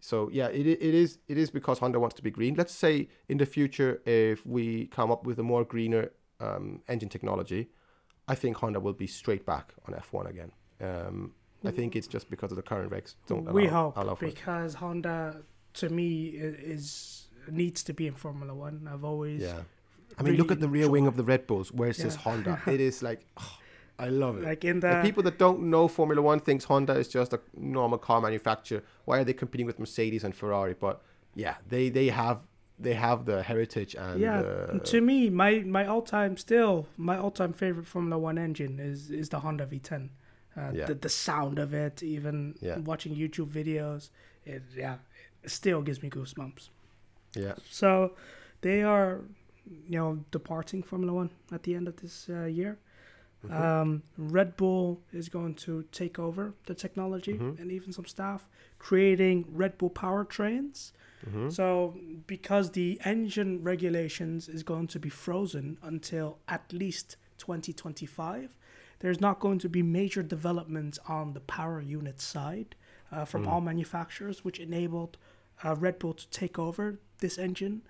[0.04, 2.56] so yeah, it, it is it is because Honda wants to be green.
[2.56, 7.08] Let's say in the future, if we come up with a more greener um, engine
[7.08, 7.70] technology,
[8.28, 10.52] I think Honda will be straight back on F1 again.
[10.78, 11.32] Um,
[11.64, 13.14] I think it's just because of the current regs.
[13.26, 14.78] Don't we allow, hope allow because it.
[14.78, 15.40] Honda,
[15.72, 18.86] to me, is needs to be in Formula One.
[18.92, 19.62] I've always yeah.
[20.18, 22.16] I mean, really look at the rear wing of the Red Bulls where it says
[22.16, 22.20] yeah.
[22.20, 22.62] Honda.
[22.66, 23.24] it is like.
[23.38, 23.56] Oh,
[23.98, 24.44] I love it.
[24.44, 27.40] Like in the, the, people that don't know Formula One thinks Honda is just a
[27.56, 28.82] normal car manufacturer.
[29.04, 30.74] Why are they competing with Mercedes and Ferrari?
[30.78, 31.00] But
[31.34, 32.40] yeah, they they have
[32.78, 34.78] they have the heritage and yeah.
[34.84, 39.10] To me, my my all time still my all time favorite Formula One engine is
[39.10, 40.08] is the Honda V10.
[40.56, 40.86] Uh, yeah.
[40.86, 42.78] the, the sound of it, even yeah.
[42.78, 44.10] watching YouTube videos,
[44.44, 44.96] it yeah,
[45.42, 46.68] it still gives me goosebumps.
[47.34, 47.54] Yeah.
[47.68, 48.12] So
[48.60, 49.20] they are,
[49.66, 52.78] you know, departing Formula One at the end of this uh, year.
[53.44, 53.62] Mm-hmm.
[53.62, 57.60] Um, Red Bull is going to take over the technology mm-hmm.
[57.60, 60.92] and even some staff, creating Red Bull powertrains.
[61.26, 61.50] Mm-hmm.
[61.50, 61.94] So,
[62.26, 68.56] because the engine regulations is going to be frozen until at least 2025,
[69.00, 72.74] there's not going to be major developments on the power unit side
[73.10, 73.48] uh, from mm.
[73.48, 75.16] all manufacturers, which enabled
[75.62, 77.82] uh, Red Bull to take over this engine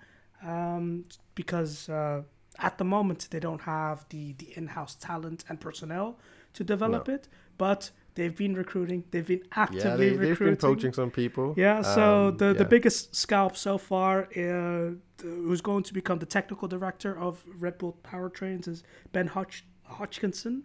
[0.43, 2.21] um, because uh,
[2.59, 6.17] at the moment they don't have the the in-house talent and personnel
[6.53, 7.15] to develop no.
[7.15, 10.29] it but they've been recruiting they've been actively yeah, they, recruiting.
[10.29, 12.53] they've been poaching some people yeah so um, the yeah.
[12.53, 14.91] the biggest scalp so far uh,
[15.21, 20.63] who's going to become the technical director of red bull powertrains is ben Hodg- hodgkinson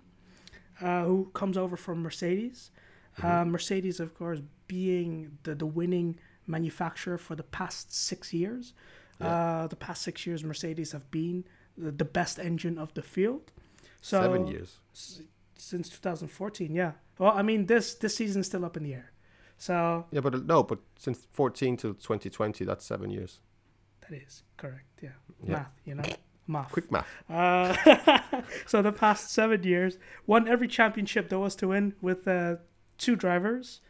[0.80, 2.70] uh, who comes over from mercedes
[3.18, 3.26] mm-hmm.
[3.26, 8.72] uh, mercedes of course being the, the winning manufacturer for the past six years
[9.20, 9.26] yeah.
[9.26, 11.44] Uh, the past six years mercedes have been
[11.80, 13.52] the best engine of the field.
[14.00, 15.22] So seven years s-
[15.56, 16.74] since 2014.
[16.74, 16.92] Yeah.
[17.18, 19.12] Well, I mean this this season's still up in the air.
[19.58, 23.40] So yeah, but no, but since 14 to 2020, that's seven years.
[24.08, 25.00] That is correct.
[25.02, 25.10] Yeah.
[25.44, 25.52] yeah.
[25.52, 26.04] Math, you know.
[26.46, 26.72] Math.
[26.72, 27.06] Quick math.
[27.28, 28.20] Uh,
[28.66, 32.56] so the past seven years, won every championship there was to win with uh,
[32.98, 33.80] two drivers.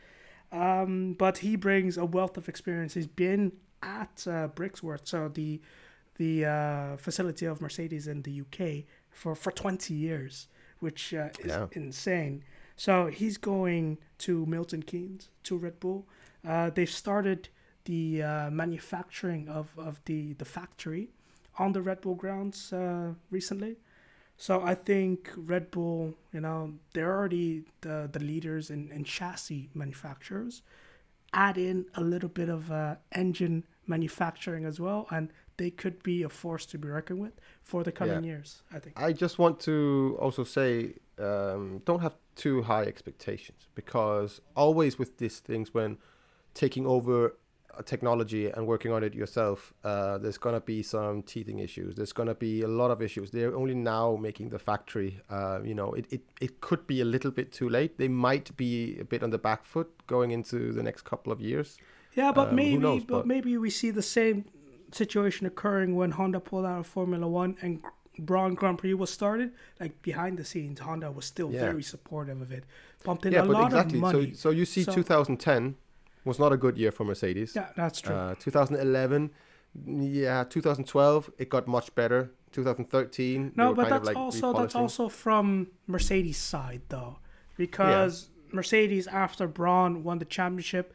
[0.52, 2.94] Um, but he brings a wealth of experience.
[2.94, 5.60] He's been at uh, Brixworth, so the
[6.16, 10.48] the uh, facility of Mercedes in the UK for, for 20 years,
[10.80, 11.66] which uh, is yeah.
[11.72, 12.44] insane.
[12.76, 16.06] So he's going to Milton Keynes, to Red Bull.
[16.46, 17.48] Uh, they've started
[17.84, 21.10] the uh, manufacturing of, of the, the factory
[21.58, 23.76] on the Red Bull grounds uh, recently.
[24.36, 29.68] So I think Red Bull, you know, they're already the, the leaders in, in chassis
[29.74, 30.62] manufacturers.
[31.34, 36.22] Add in a little bit of uh, engine manufacturing as well, and they could be
[36.22, 38.30] a force to be reckoned with for the coming yeah.
[38.30, 38.62] years.
[38.72, 38.98] I think.
[38.98, 45.18] I just want to also say, um, don't have too high expectations because always with
[45.18, 45.98] these things, when
[46.54, 47.36] taking over
[47.76, 51.94] a technology and working on it yourself, uh, there's gonna be some teething issues.
[51.94, 53.30] There's gonna be a lot of issues.
[53.30, 55.20] They're only now making the factory.
[55.28, 57.98] Uh, you know, it, it it could be a little bit too late.
[57.98, 61.38] They might be a bit on the back foot going into the next couple of
[61.42, 61.76] years.
[62.14, 64.46] Yeah, but um, maybe, knows, but, but, maybe we see the same
[64.92, 67.82] situation occurring when Honda pulled out of Formula One and
[68.18, 71.60] Brawn Grand Prix was started, like behind the scenes, Honda was still yeah.
[71.60, 72.64] very supportive of it,
[73.04, 73.98] pumped in yeah, a lot exactly.
[73.98, 74.30] of money.
[74.32, 75.76] So, so you see, so, 2010
[76.24, 77.54] was not a good year for Mercedes.
[77.56, 78.14] Yeah, that's true.
[78.14, 79.30] Uh, 2011,
[79.86, 82.32] yeah, 2012 it got much better.
[82.52, 87.18] 2013, no, but that's like also that's also from Mercedes' side though,
[87.56, 88.56] because yeah.
[88.56, 90.92] Mercedes after Brawn won the championship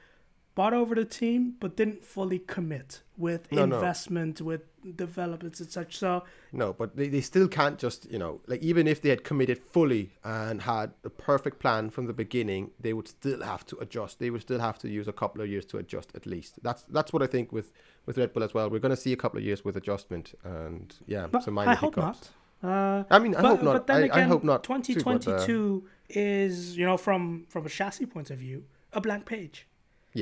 [0.56, 3.76] bought over the team, but didn't fully commit with No, no.
[3.76, 4.62] investment, with
[4.95, 5.97] developments and such.
[5.97, 9.24] So No, but they, they still can't just, you know, like even if they had
[9.24, 13.78] committed fully and had a perfect plan from the beginning, they would still have to
[13.80, 14.20] adjust.
[14.20, 16.60] They would still have to use a couple of years to adjust at least.
[16.64, 17.74] That's that's what I think with,
[18.06, 18.70] with Red Bull as well.
[18.70, 21.72] We're going to see a couple of years with adjustment and yeah, but some minor
[21.72, 22.32] I hope hiccups.
[22.64, 22.70] not.
[22.72, 23.74] Uh, I mean, I but, hope not.
[23.74, 24.64] But then I, again, I hope not.
[24.64, 29.01] too, but, uh, 2022 is, you know, from from a chassis point of view, a
[29.01, 29.68] blank page.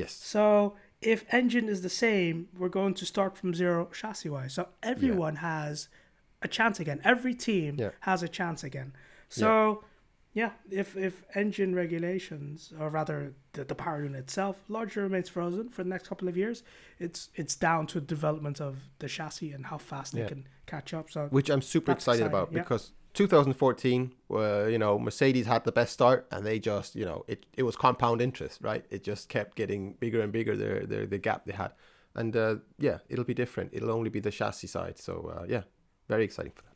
[0.00, 0.12] Yes.
[0.12, 4.52] So if engine is the same, we're going to start from zero chassis wise.
[4.54, 5.88] So everyone has
[6.42, 7.00] a chance again.
[7.04, 7.90] Every team Yeah.
[8.00, 8.92] has a chance again.
[9.28, 9.84] So
[10.40, 13.18] yeah, if if engine regulations or rather
[13.52, 16.62] the, the power unit itself largely remains frozen for the next couple of years,
[16.98, 20.22] it's it's down to development of the chassis and how fast Yeah.
[20.24, 21.10] they can catch up.
[21.10, 22.62] So Which I'm super excited exciting, about yeah.
[22.62, 27.24] because 2014, uh, you know, Mercedes had the best start and they just, you know,
[27.28, 28.84] it, it was compound interest, right?
[28.90, 31.72] It just kept getting bigger and bigger, their, their, the gap they had.
[32.16, 33.70] And uh, yeah, it'll be different.
[33.72, 34.98] It'll only be the chassis side.
[34.98, 35.62] So uh, yeah,
[36.08, 36.74] very exciting for that.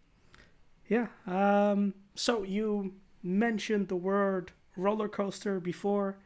[0.88, 1.06] Yeah.
[1.26, 6.18] Um, so you mentioned the word roller coaster before.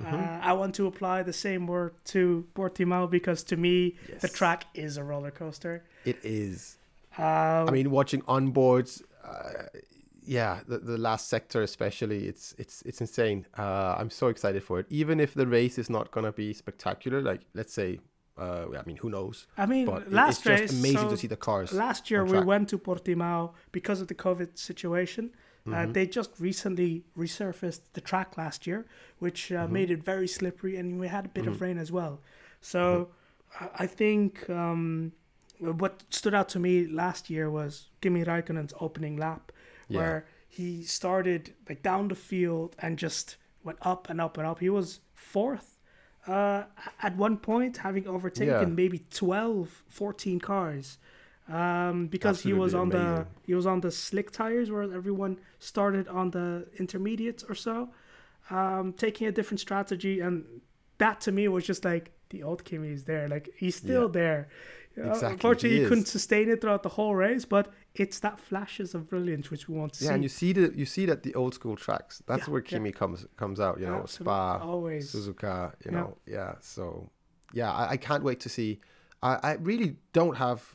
[0.00, 0.14] Mm-hmm.
[0.14, 4.66] Uh, I want to apply the same word to Portimao because to me, the track
[4.74, 5.84] is a roller coaster.
[6.04, 6.76] It is.
[7.18, 7.24] Um,
[7.68, 9.62] I mean, watching onboards, uh,
[10.24, 13.46] yeah, the, the last sector especially, it's it's it's insane.
[13.56, 14.86] Uh, I'm so excited for it.
[14.90, 18.00] Even if the race is not gonna be spectacular, like let's say,
[18.36, 19.46] uh, I mean, who knows?
[19.56, 21.72] I mean, But last it's just race, amazing so to see the cars.
[21.72, 25.30] last year we went to Portimao because of the COVID situation.
[25.66, 25.92] Uh, Mm-hmm.
[25.92, 28.86] they just recently resurfaced the track last year,
[29.18, 29.72] which uh, Mm-hmm.
[29.74, 32.20] made it very slippery, and we had a bit of rain as well.
[32.60, 33.08] So
[33.60, 35.12] I I think um,
[35.60, 39.52] what stood out to me last year was Kimi Raikkonen's opening lap,
[39.88, 39.98] Yeah.
[39.98, 44.60] where he started like down the field and just went up and up and up.
[44.60, 45.74] He was fourth
[46.26, 46.64] uh,
[47.02, 48.74] at one point, having overtaken Yeah.
[48.74, 50.98] maybe 12, 14 cars.
[51.48, 55.40] Um, because he was on Absolutely the he was on the slick tires, where everyone
[55.58, 57.88] started on the intermediates or so,
[58.50, 60.44] um, taking a different strategy, and
[60.98, 64.08] that to me was just like the old Kimi is there, like he's still Yeah.
[64.20, 64.48] there.
[64.96, 68.94] Exactly, Unfortunately, he he, couldn't sustain it throughout the whole race, but it's that flashes
[68.94, 70.14] of brilliance which we want to Yeah, see.
[70.14, 72.20] and you see the you see that the old school tracks.
[72.26, 72.68] That's Yeah, where yeah.
[72.78, 73.78] Kimi comes comes out.
[73.78, 75.14] You know, Absolutely, Spa, always.
[75.14, 75.72] Suzuka.
[75.84, 75.96] You Yeah.
[76.00, 76.54] know, yeah.
[76.60, 77.10] So
[77.52, 78.80] yeah, I, I can't wait to see.
[79.22, 80.74] I, I really don't have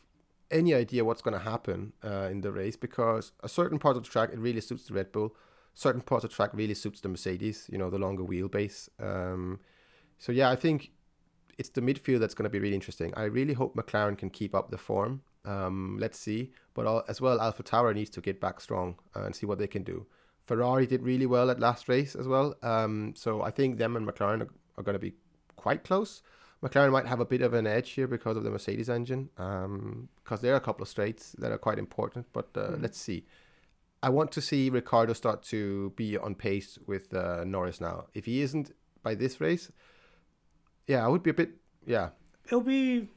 [0.51, 4.03] any idea what's going to happen uh, in the race because a certain part of
[4.03, 5.35] the track it really suits the Red Bull.
[5.73, 7.67] Certain parts of the track really suits the Mercedes.
[7.71, 8.87] You know, the longer wheelbase.
[8.99, 9.59] Um,
[10.17, 10.91] so yeah, I think
[11.57, 13.13] it's the midfield that's going to be really interesting.
[13.15, 15.21] I really hope McLaren can keep up the form.
[15.45, 19.45] Um, let's see, but all, as well, AlphaTauri needs to get back strong and see
[19.45, 20.05] what they can do.
[20.45, 22.55] Ferrari did really well at last race as well.
[22.63, 25.13] Um, so I think them and McLaren are, are going to be
[25.55, 26.21] quite close.
[26.61, 30.07] McLaren might have a bit of an edge here because of the Mercedes engine, um,
[30.23, 32.25] because there are a couple of straights that are quite important.
[32.31, 33.25] But uh, let's see.
[34.01, 38.05] I want to see Ricciardo start to be on pace with uh, Norris now.
[38.13, 39.71] If he isn't by this race,
[40.87, 41.51] yeah, I would be a bit,
[41.85, 42.09] yeah,
[42.45, 43.09] it'll be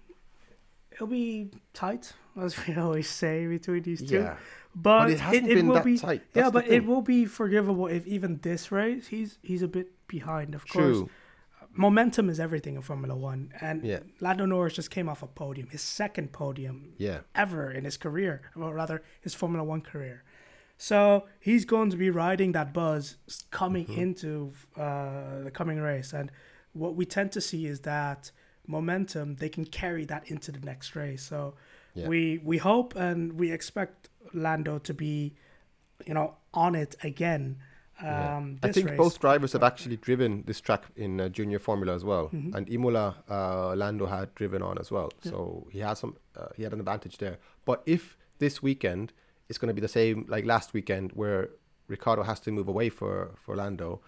[0.93, 4.17] it'll be tight, as we always say between these two.
[4.17, 4.37] yeah.
[4.79, 6.21] But, But it hasn't been will that be, tight.
[6.35, 9.69] Yeah, That's the but it will be forgivable if even this race he's he's a
[9.69, 10.55] bit behind.
[10.55, 11.11] Of course, True.
[11.75, 14.01] momentum is everything in Formula One, and Yeah.
[14.21, 17.21] Lando Norris just came off a podium, his second podium Yeah.
[17.35, 20.25] ever in his career, or rather his Formula One career.
[20.79, 23.17] So he's going to be riding that buzz
[23.51, 24.01] coming Mm-hmm.
[24.01, 26.31] into uh, the coming race, and
[26.83, 28.31] what we tend to see is that
[28.67, 31.23] momentum they can carry that into the next race.
[31.23, 31.55] So
[31.95, 32.09] Yeah.
[32.09, 35.15] we we hope and we expect Lando to be,
[36.09, 37.45] you know, on it again.
[38.03, 38.37] Yeah.
[38.37, 38.99] Um, I think race.
[38.99, 42.55] both drivers have actually driven this track in uh, junior formula as well, Mm-hmm.
[42.57, 43.07] and Imola
[43.37, 46.81] uh, Lando had driven on as well, so he has some uh, he had an
[46.81, 47.39] advantage there.
[47.65, 49.13] But if this weekend
[49.49, 51.49] is going to be the same like last weekend, where
[51.89, 54.03] Ricciardo has to move away for for Lando,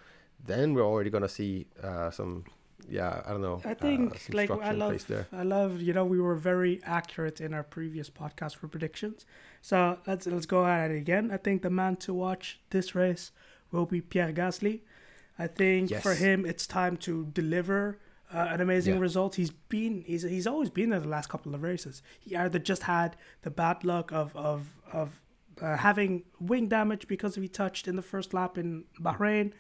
[0.46, 2.44] then we're already going to see uh, some
[2.89, 5.05] yeah I don't know I uh, think some like I love.
[5.33, 9.26] I love you know we were very accurate in our previous podcast for predictions.
[9.62, 11.31] So let's let's go at it again.
[11.31, 13.33] I think the man to watch this race
[13.72, 14.81] will be Pierre Gasly.
[15.39, 17.99] I think for him it's time to deliver
[18.33, 19.01] uh, an amazing Yeah.
[19.01, 19.35] result.
[19.37, 22.03] He's been he's he's always been there the last couple of races.
[22.20, 24.61] He either just had the bad luck of of
[24.93, 25.20] of
[25.61, 29.53] uh, having wing damage because he touched in the first lap in Bahrain.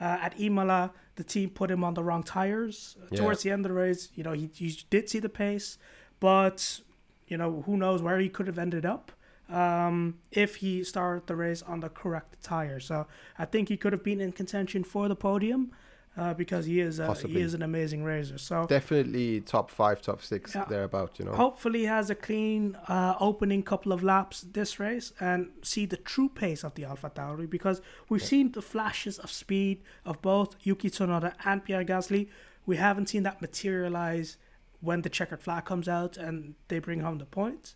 [0.00, 3.18] Uh, at Imola, the team put him on the wrong tires Yeah.
[3.20, 4.10] towards the end of the race.
[4.14, 5.78] You know, he, he did see the pace,
[6.20, 6.80] but
[7.28, 9.10] you know who knows where he could have ended up
[9.48, 12.78] um, if he started the race on the correct tire.
[12.80, 13.06] So
[13.38, 15.72] I think he could have been in contention for the podium.
[16.16, 18.38] Uh, because he is a, he is an amazing racer.
[18.38, 20.64] So Definitely top five, top six, Yeah.
[20.64, 21.18] thereabout.
[21.18, 21.32] You know.
[21.34, 25.96] hopefully he has a clean uh, opening couple of laps this race and see the
[25.98, 30.56] true pace of the Alpha Tauri because we've seen the flashes of speed of both
[30.62, 32.28] Yuki Tsunoda and Pierre Gasly.
[32.64, 34.36] We haven't seen that materialize
[34.80, 37.74] when the checkered flag comes out and they bring home the points,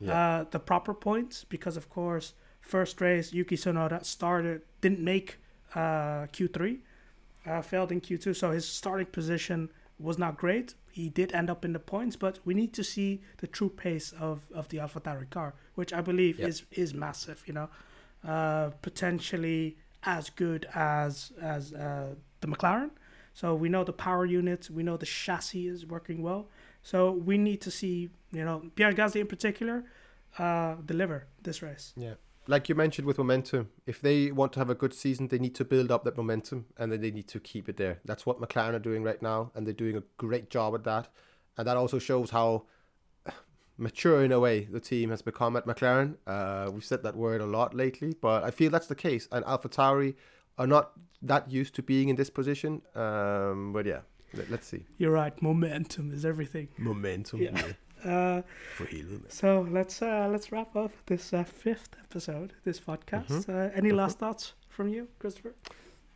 [0.00, 0.12] Yeah.
[0.40, 5.38] uh, the proper points because of course first race Yuki Tsunoda started didn't make
[5.74, 6.78] uh, Q3,
[7.46, 10.74] uh, failed in Q2, so his starting position was not great.
[10.90, 14.12] He did end up in the points, but we need to see the true pace
[14.12, 16.48] of, of the AlphaTauri car, which I believe Yeah.
[16.48, 17.42] is is massive.
[17.46, 17.68] You know,
[18.26, 22.90] uh, potentially as good as as uh, the McLaren.
[23.34, 26.48] So we know the power unit, we know the chassis is working well.
[26.82, 29.84] So we need to see, you know, Pierre Gasly in particular,
[30.38, 31.94] uh, deliver this race.
[31.96, 32.14] Yeah.
[32.48, 35.54] Like you mentioned with momentum, if they want to have a good season, they need
[35.54, 38.00] to build up that momentum and then they need to keep it there.
[38.04, 41.08] That's what McLaren are doing right now, and they're doing a great job at that.
[41.56, 42.64] And that also shows how
[43.78, 46.16] mature, in a way, the team has become at McLaren.
[46.26, 49.28] Uh, we've said that word a lot lately, but I feel that's the case.
[49.30, 50.14] And AlphaTauri
[50.58, 52.82] are not that used to being in this position.
[52.96, 54.00] Um, but yeah,
[54.34, 54.84] let, let's see.
[54.98, 56.68] You're right, momentum is everything.
[56.76, 57.42] Momentum.
[57.42, 57.62] Yeah.
[58.04, 58.42] Uh,
[58.76, 59.30] For helvete.
[59.32, 63.28] so let's uh, let's wrap up this uh, fifth episode, this podcast.
[63.28, 63.48] Mhm.
[63.48, 63.96] Uh, any Mhm.
[63.96, 65.54] last thoughts from you, Christopher?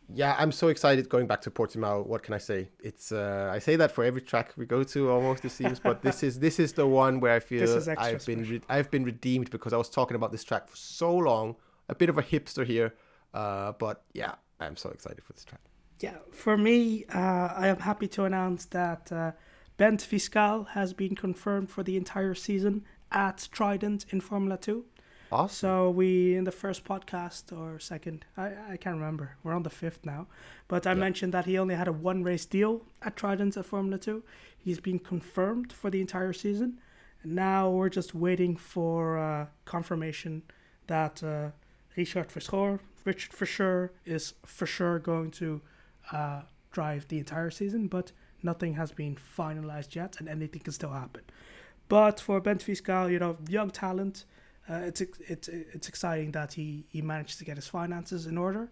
[0.09, 2.05] Yeah, I'm so excited going back to Portimao.
[2.05, 2.69] What can I say?
[2.79, 6.01] It's uh, I say that for every track we go to almost it seems, but
[6.01, 7.63] this is this is the one where I feel
[7.97, 11.13] I've been re- I've been redeemed because I was talking about this track for so
[11.15, 11.55] long.
[11.89, 12.93] A bit of a hipster here,
[13.33, 15.61] uh, but yeah, I'm so excited for this track.
[15.99, 19.31] Yeah, for me, uh, I am happy to announce that uh,
[19.77, 24.85] Bent Viscaal has been confirmed for the entire season at Trident in Formula Two.
[25.31, 25.55] Awesome.
[25.55, 29.35] So we in the first podcast or second, I, I can't remember.
[29.43, 30.27] We're on the fifth now,
[30.67, 30.99] but I Yeah.
[30.99, 34.23] mentioned that he only had a one race deal at Trident at Formula Two.
[34.57, 36.79] He's been confirmed for the entire season.
[37.23, 40.43] And now we're just waiting for uh, confirmation
[40.87, 41.49] that uh,
[41.95, 45.61] Richard Verschoor, Richard Verschoor is for sure going to
[46.11, 48.11] uh, drive the entire season, but
[48.43, 51.23] nothing has been finalized yet, and anything can still happen.
[51.87, 54.25] But for Viscaal, you know, young talent,
[54.69, 58.69] uh, it's it's it's exciting that he, he managed to get his finances in order,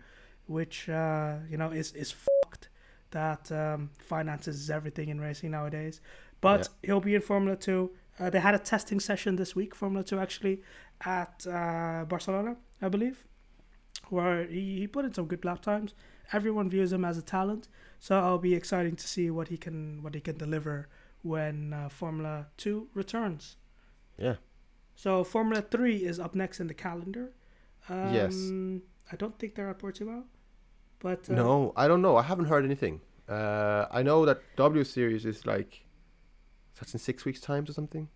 [0.48, 2.70] which uh, you know is is fucked.
[3.12, 6.02] That um, finances is everything in racing nowadays.
[6.42, 7.92] But he'll be in Formula Two.
[8.20, 10.62] Uh, they had a testing session this week, Formula Two actually,
[11.06, 13.24] at uh, Barcelona, I believe,
[14.10, 15.94] where he, he put in some good lap times.
[16.34, 17.68] Everyone views him as a talent,
[18.00, 20.88] so I'll be exciting to see what he can what he can deliver
[21.22, 23.58] when uh, Formula Two returns.
[24.18, 24.36] Yeah.
[24.96, 27.34] So Formula Three is up next in the calendar.
[27.90, 28.36] Um, Yes.
[29.12, 30.24] I don't think they're at Portimao,
[31.00, 32.18] but uh, No, I don't know.
[32.18, 33.02] I haven't heard anything.
[33.30, 35.86] Uh, I know that W Series is like
[36.80, 38.10] that's in six weeks' times or something.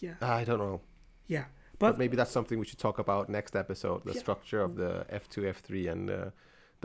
[0.00, 0.80] Yeah, I don't know.
[1.26, 1.46] yeah.
[1.78, 4.04] But, But, maybe that's something we should talk about next episode.
[4.04, 4.20] The Yeah.
[4.20, 6.30] structure of the F2, F3, and uh,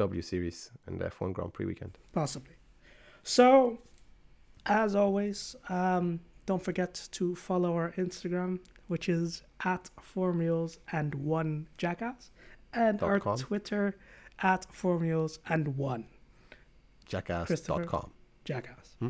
[0.08, 1.94] W Series and the F1 Grand Prix weekend.
[2.14, 2.56] possibly.
[3.24, 3.44] So,
[4.66, 6.06] as always, um,
[6.50, 8.52] don't forget to follow our Instagram,
[8.92, 9.44] which is
[9.74, 12.32] at four mules and one jackass,
[12.74, 13.38] and Dot our com.
[13.38, 13.86] Twitter
[14.52, 16.04] at four mules and one
[17.06, 18.12] Jackass.com.
[18.46, 18.96] jackass.
[19.00, 19.10] Hmm?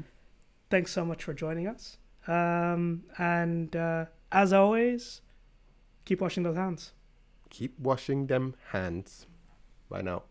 [0.70, 1.98] Thanks so much for joining us.
[2.28, 5.22] Um, and uh, as always,
[6.06, 6.94] keep washing those hands.
[7.50, 9.26] Keep washing them hands.
[9.90, 10.24] Bye now.